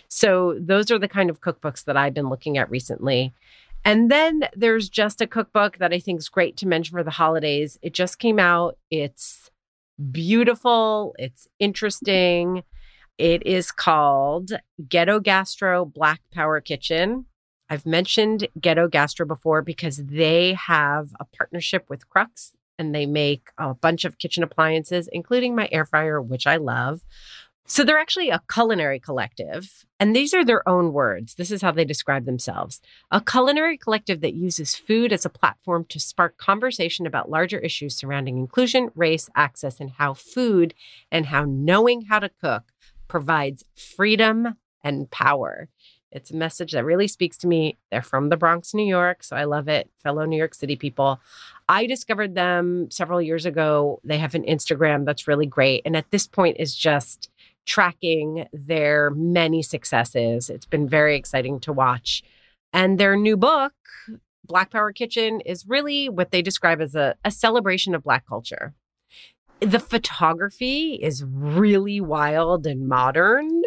[0.09, 3.33] So, those are the kind of cookbooks that I've been looking at recently.
[3.83, 7.11] And then there's just a cookbook that I think is great to mention for the
[7.11, 7.77] holidays.
[7.83, 8.77] It just came out.
[8.89, 9.51] It's
[10.11, 12.63] beautiful, it's interesting.
[13.17, 14.51] It is called
[14.89, 17.25] Ghetto Gastro Black Power Kitchen.
[17.69, 23.49] I've mentioned Ghetto Gastro before because they have a partnership with Crux and they make
[23.57, 27.01] a bunch of kitchen appliances, including my air fryer, which I love.
[27.67, 31.33] So they're actually a culinary collective, and these are their own words.
[31.33, 35.85] This is how they describe themselves a culinary collective that uses food as a platform
[35.89, 40.75] to spark conversation about larger issues surrounding inclusion, race, access, and how food
[41.11, 42.71] and how knowing how to cook
[43.07, 45.67] provides freedom and power.
[46.11, 47.77] It's a message that really speaks to me.
[47.91, 49.89] They're from the Bronx, New York, so I love it.
[50.01, 51.19] Fellow New York City people.
[51.67, 53.99] I discovered them several years ago.
[54.03, 55.81] They have an Instagram that's really great.
[55.83, 57.29] And at this point is just
[57.65, 60.49] tracking their many successes.
[60.49, 62.23] It's been very exciting to watch.
[62.71, 63.73] And their new book,
[64.45, 68.73] Black Power Kitchen, is really what they describe as a, a celebration of Black culture.
[69.61, 73.61] The photography is really wild and modern.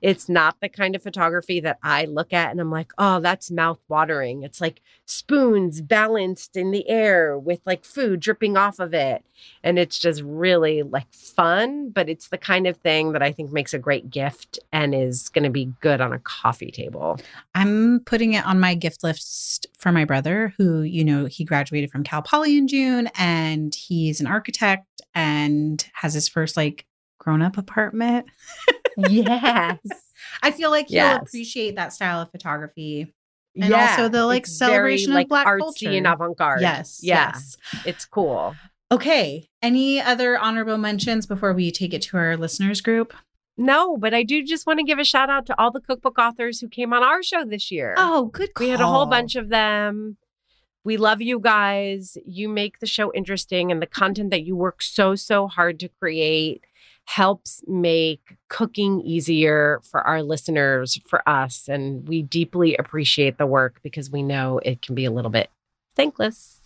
[0.00, 3.50] It's not the kind of photography that I look at and I'm like, oh, that's
[3.50, 4.42] mouth watering.
[4.42, 9.24] It's like spoons balanced in the air with like food dripping off of it.
[9.62, 13.52] And it's just really like fun, but it's the kind of thing that I think
[13.52, 17.18] makes a great gift and is going to be good on a coffee table.
[17.54, 21.90] I'm putting it on my gift list for my brother, who, you know, he graduated
[21.90, 26.86] from Cal Poly in June and he's an architect and has his first like
[27.18, 28.26] grown up apartment.
[28.96, 29.78] yes.
[30.42, 31.22] I feel like he'll Yes.
[31.22, 33.12] appreciate that style of photography.
[33.60, 35.90] And also the, like, it's celebration of like, Black artsy culture.
[35.90, 36.60] and avant-garde.
[36.60, 37.00] Yes.
[37.02, 37.32] Yeah.
[37.34, 37.56] Yes.
[37.84, 38.54] It's cool.
[38.92, 39.48] Okay.
[39.62, 43.12] Any other honorable mentions before we take it to our listeners group?
[43.56, 46.18] No, but I do just want to give a shout out to all the cookbook
[46.18, 47.94] authors who came on our show this year.
[47.98, 50.16] Oh, good we had a whole bunch of them.
[50.82, 52.16] We love you guys.
[52.24, 55.88] You make the show interesting, and the content that you work so, so hard to
[56.00, 56.64] create
[57.10, 61.66] helps make cooking easier for our listeners, for us.
[61.66, 65.50] And we deeply appreciate the work because we know it can be a little bit
[65.96, 66.60] thankless.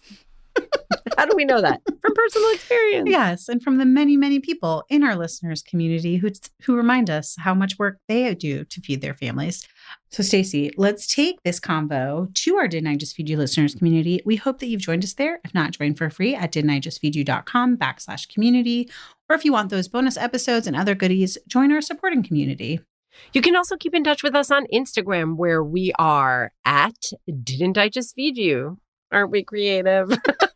[1.16, 1.80] How do we know that?
[1.86, 3.08] From personal experience.
[3.08, 6.30] Yes, and from the many, many people in our listeners community who
[6.64, 9.66] who remind us how much work they do to feed their families.
[10.10, 14.20] So, Stacey, let's take this convo to our Didn't I Just Feed You listeners community.
[14.24, 15.40] We hope that you've joined us there.
[15.44, 18.88] If not, join for free at didn'tijustfeedyou.com backslash community.
[19.28, 22.80] Or if you want those bonus episodes and other goodies, join our supporting community.
[23.32, 27.10] You can also keep in touch with us on Instagram, where we are at
[27.42, 28.78] Didn't I Just Feed You?
[29.10, 30.10] Aren't we creative?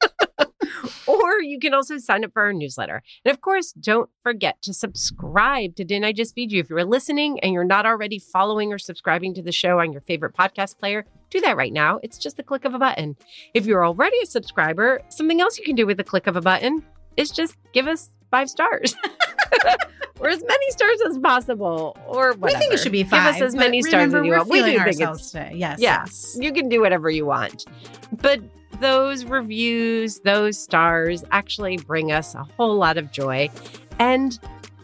[1.38, 3.02] or you can also sign up for our newsletter.
[3.24, 6.60] And of course, don't forget to subscribe to Didn't I Just Feed You?
[6.60, 10.00] If you're listening and you're not already following or subscribing to the show on your
[10.02, 12.00] favorite podcast player, do that right now.
[12.02, 13.16] It's just a click of a button.
[13.54, 16.40] If you're already a subscriber, something else you can do with a click of a
[16.40, 16.84] button
[17.16, 18.94] is just give us five stars.
[20.20, 22.46] or as many stars as possible, or whatever.
[22.46, 23.34] We think it should be five.
[23.34, 24.48] Give us as many stars remember, as you want.
[24.48, 25.52] We do think it's today.
[25.54, 25.78] Yes.
[25.80, 26.36] yes.
[26.40, 27.66] you can do whatever you want.
[28.12, 28.40] But
[28.80, 33.50] those reviews, those stars actually bring us a whole lot of joy.
[33.98, 34.38] And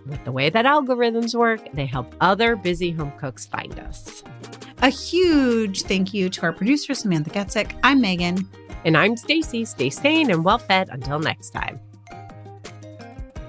[0.06, 4.22] with the way that algorithms work, they help other busy home cooks find us.
[4.82, 7.78] A huge thank you to our producer, Samantha Getzik.
[7.82, 8.48] I'm Megan.
[8.84, 9.64] And I'm Stacy.
[9.64, 11.80] Stay sane and well fed until next time.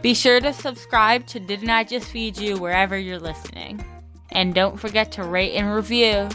[0.02, 3.84] Be sure to subscribe to Didn't I Just Feed You wherever you're listening.
[4.32, 6.30] And don't forget to rate and review.